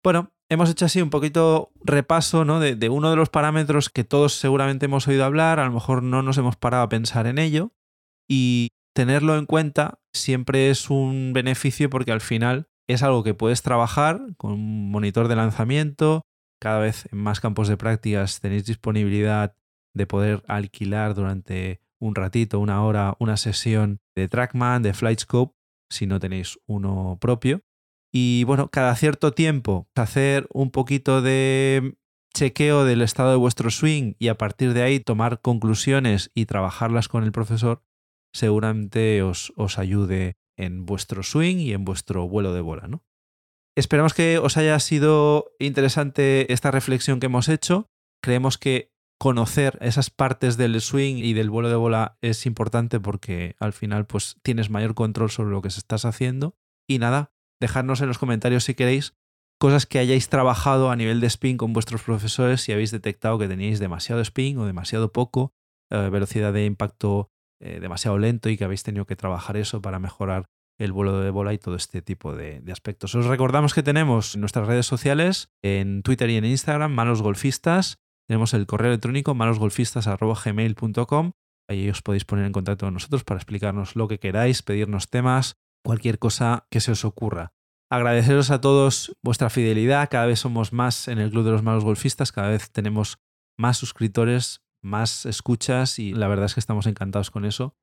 Bueno, 0.03 0.31
hemos 0.49 0.69
hecho 0.69 0.85
así 0.85 1.01
un 1.01 1.09
poquito 1.09 1.71
repaso 1.83 2.45
¿no? 2.45 2.59
de, 2.59 2.75
de 2.75 2.89
uno 2.89 3.09
de 3.09 3.15
los 3.15 3.29
parámetros 3.29 3.89
que 3.89 4.03
todos 4.03 4.33
seguramente 4.33 4.85
hemos 4.85 5.07
oído 5.07 5.25
hablar, 5.25 5.59
a 5.59 5.65
lo 5.65 5.71
mejor 5.71 6.03
no 6.03 6.21
nos 6.21 6.37
hemos 6.37 6.55
parado 6.55 6.83
a 6.83 6.89
pensar 6.89 7.27
en 7.27 7.39
ello, 7.39 7.71
y 8.27 8.69
tenerlo 8.95 9.37
en 9.37 9.45
cuenta 9.45 9.99
siempre 10.13 10.69
es 10.69 10.89
un 10.89 11.33
beneficio 11.33 11.89
porque 11.89 12.13
al 12.13 12.21
final 12.21 12.69
es 12.87 13.03
algo 13.03 13.23
que 13.23 13.33
puedes 13.33 13.61
trabajar 13.61 14.21
con 14.37 14.53
un 14.53 14.89
monitor 14.89 15.27
de 15.27 15.35
lanzamiento, 15.35 16.21
cada 16.61 16.79
vez 16.79 17.07
en 17.11 17.17
más 17.17 17.41
campos 17.41 17.67
de 17.67 17.77
prácticas 17.77 18.39
tenéis 18.39 18.65
disponibilidad 18.65 19.55
de 19.93 20.07
poder 20.07 20.43
alquilar 20.47 21.13
durante 21.13 21.81
un 21.99 22.15
ratito, 22.15 22.59
una 22.59 22.83
hora, 22.83 23.15
una 23.19 23.37
sesión 23.37 23.99
de 24.15 24.29
Trackman, 24.29 24.81
de 24.81 24.93
Flightscope, 24.93 25.55
si 25.89 26.07
no 26.07 26.19
tenéis 26.19 26.57
uno 26.65 27.17
propio. 27.19 27.61
Y 28.13 28.45
bueno, 28.45 28.69
cada 28.69 28.95
cierto 28.95 29.33
tiempo 29.33 29.89
hacer 29.95 30.47
un 30.53 30.71
poquito 30.71 31.21
de 31.21 31.97
chequeo 32.33 32.85
del 32.85 33.01
estado 33.01 33.31
de 33.31 33.37
vuestro 33.37 33.69
swing 33.71 34.13
y 34.19 34.29
a 34.29 34.37
partir 34.37 34.73
de 34.73 34.83
ahí 34.83 34.99
tomar 34.99 35.41
conclusiones 35.41 36.31
y 36.33 36.45
trabajarlas 36.45 37.07
con 37.07 37.23
el 37.23 37.31
profesor, 37.31 37.81
seguramente 38.35 39.23
os, 39.23 39.53
os 39.55 39.79
ayude 39.79 40.35
en 40.57 40.85
vuestro 40.85 41.23
swing 41.23 41.57
y 41.57 41.71
en 41.71 41.85
vuestro 41.85 42.27
vuelo 42.27 42.53
de 42.53 42.61
bola, 42.61 42.87
¿no? 42.87 43.03
Esperamos 43.77 44.13
que 44.13 44.39
os 44.39 44.57
haya 44.57 44.79
sido 44.79 45.51
interesante 45.59 46.51
esta 46.51 46.71
reflexión 46.71 47.19
que 47.19 47.25
hemos 47.25 47.49
hecho. 47.49 47.89
Creemos 48.21 48.57
que 48.57 48.93
conocer 49.19 49.77
esas 49.81 50.09
partes 50.09 50.57
del 50.57 50.79
swing 50.81 51.15
y 51.17 51.33
del 51.33 51.49
vuelo 51.49 51.69
de 51.69 51.75
bola 51.75 52.17
es 52.21 52.45
importante 52.45 52.99
porque 52.99 53.55
al 53.59 53.73
final 53.73 54.05
pues 54.05 54.37
tienes 54.43 54.69
mayor 54.69 54.95
control 54.95 55.29
sobre 55.29 55.51
lo 55.51 55.61
que 55.61 55.69
se 55.69 55.79
estás 55.79 56.05
haciendo. 56.05 56.57
Y 56.87 56.99
nada, 56.99 57.33
dejadnos 57.61 58.01
en 58.01 58.07
los 58.07 58.17
comentarios 58.17 58.65
si 58.65 58.75
queréis 58.75 59.15
cosas 59.59 59.85
que 59.85 59.99
hayáis 59.99 60.27
trabajado 60.27 60.89
a 60.89 60.95
nivel 60.95 61.21
de 61.21 61.27
spin 61.27 61.57
con 61.57 61.73
vuestros 61.73 62.03
profesores 62.03 62.61
si 62.61 62.73
habéis 62.73 62.91
detectado 62.91 63.37
que 63.37 63.47
teníais 63.47 63.79
demasiado 63.79 64.21
spin 64.21 64.57
o 64.57 64.65
demasiado 64.65 65.13
poco, 65.13 65.53
eh, 65.89 66.09
velocidad 66.09 66.51
de 66.51 66.65
impacto 66.65 67.31
eh, 67.61 67.79
demasiado 67.79 68.17
lento 68.17 68.49
y 68.49 68.57
que 68.57 68.65
habéis 68.65 68.83
tenido 68.83 69.05
que 69.05 69.15
trabajar 69.15 69.57
eso 69.57 69.81
para 69.81 69.99
mejorar 69.99 70.45
el 70.77 70.91
vuelo 70.91 71.19
de 71.19 71.29
bola 71.29 71.53
y 71.53 71.57
todo 71.57 71.75
este 71.75 72.01
tipo 72.01 72.35
de, 72.35 72.61
aspectos. 72.71 73.15
Os 73.15 73.25
recordamos 73.25 73.73
que 73.73 73.83
tenemos 73.83 74.35
nuestras 74.35 74.67
redes 74.67 74.85
sociales, 74.85 75.49
en 75.63 76.03
Twitter 76.03 76.29
y 76.29 76.35
en 76.35 76.43
Instagram, 76.45 76.91
Manos 76.91 77.21
Golfistas. 77.21 77.97
Tenemos 78.27 78.53
el 78.53 78.65
correo 78.65 78.89
electrónico 78.89 79.33
manosgolfistas.gmail.com. 79.35 81.31
Ahí 81.69 81.89
os 81.89 82.01
podéis 82.01 82.25
poner 82.25 82.45
en 82.45 82.51
contacto 82.51 82.85
con 82.85 82.93
nosotros 82.93 83.23
para 83.23 83.37
explicarnos 83.37 83.95
lo 83.95 84.07
que 84.07 84.19
queráis, 84.19 84.61
pedirnos 84.61 85.09
temas, 85.09 85.55
cualquier 85.83 86.19
cosa 86.19 86.67
que 86.69 86.81
se 86.81 86.91
os 86.91 87.05
ocurra. 87.05 87.53
Agradeceros 87.89 88.51
a 88.51 88.59
todos 88.61 89.15
vuestra 89.23 89.49
fidelidad. 89.49 90.09
Cada 90.09 90.25
vez 90.25 90.39
somos 90.39 90.73
más 90.73 91.07
en 91.07 91.19
el 91.19 91.29
Club 91.31 91.45
de 91.45 91.51
los 91.51 91.63
Malos 91.63 91.83
Golfistas. 91.83 92.31
Cada 92.31 92.49
vez 92.49 92.71
tenemos 92.71 93.19
más 93.57 93.77
suscriptores, 93.77 94.61
más 94.85 95.25
escuchas 95.25 95.99
y 95.99 96.13
la 96.13 96.27
verdad 96.27 96.45
es 96.45 96.53
que 96.53 96.59
estamos 96.59 96.85
encantados 96.85 97.31
con 97.31 97.43
eso. 97.43 97.75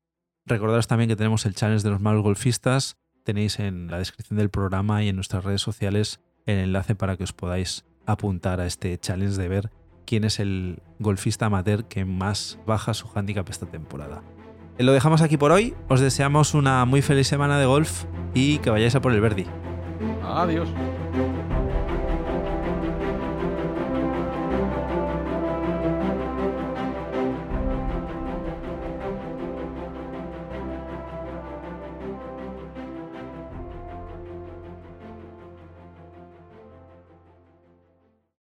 Recordaros 0.46 0.86
también 0.86 1.08
que 1.08 1.16
tenemos 1.16 1.44
el 1.46 1.54
challenge 1.54 1.84
de 1.84 1.90
los 1.90 2.00
malos 2.00 2.22
golfistas. 2.22 2.96
Tenéis 3.24 3.58
en 3.58 3.88
la 3.88 3.98
descripción 3.98 4.38
del 4.38 4.50
programa 4.50 5.02
y 5.02 5.08
en 5.08 5.16
nuestras 5.16 5.44
redes 5.44 5.60
sociales 5.60 6.20
el 6.46 6.58
enlace 6.58 6.94
para 6.94 7.16
que 7.16 7.24
os 7.24 7.32
podáis 7.32 7.84
apuntar 8.06 8.60
a 8.60 8.66
este 8.66 8.98
challenge 8.98 9.36
de 9.36 9.48
ver 9.48 9.70
quién 10.06 10.24
es 10.24 10.40
el 10.40 10.82
golfista 10.98 11.46
amateur 11.46 11.84
que 11.84 12.04
más 12.04 12.58
baja 12.66 12.94
su 12.94 13.08
handicap 13.14 13.48
esta 13.48 13.66
temporada. 13.66 14.22
Lo 14.78 14.92
dejamos 14.92 15.22
aquí 15.22 15.36
por 15.36 15.52
hoy. 15.52 15.74
Os 15.88 16.00
deseamos 16.00 16.54
una 16.54 16.84
muy 16.84 17.02
feliz 17.02 17.28
semana 17.28 17.58
de 17.58 17.66
golf 17.66 18.04
y 18.34 18.58
que 18.58 18.70
vayáis 18.70 18.94
a 18.94 19.00
por 19.00 19.12
el 19.12 19.20
Verdi. 19.20 19.46
Adiós. 20.24 20.68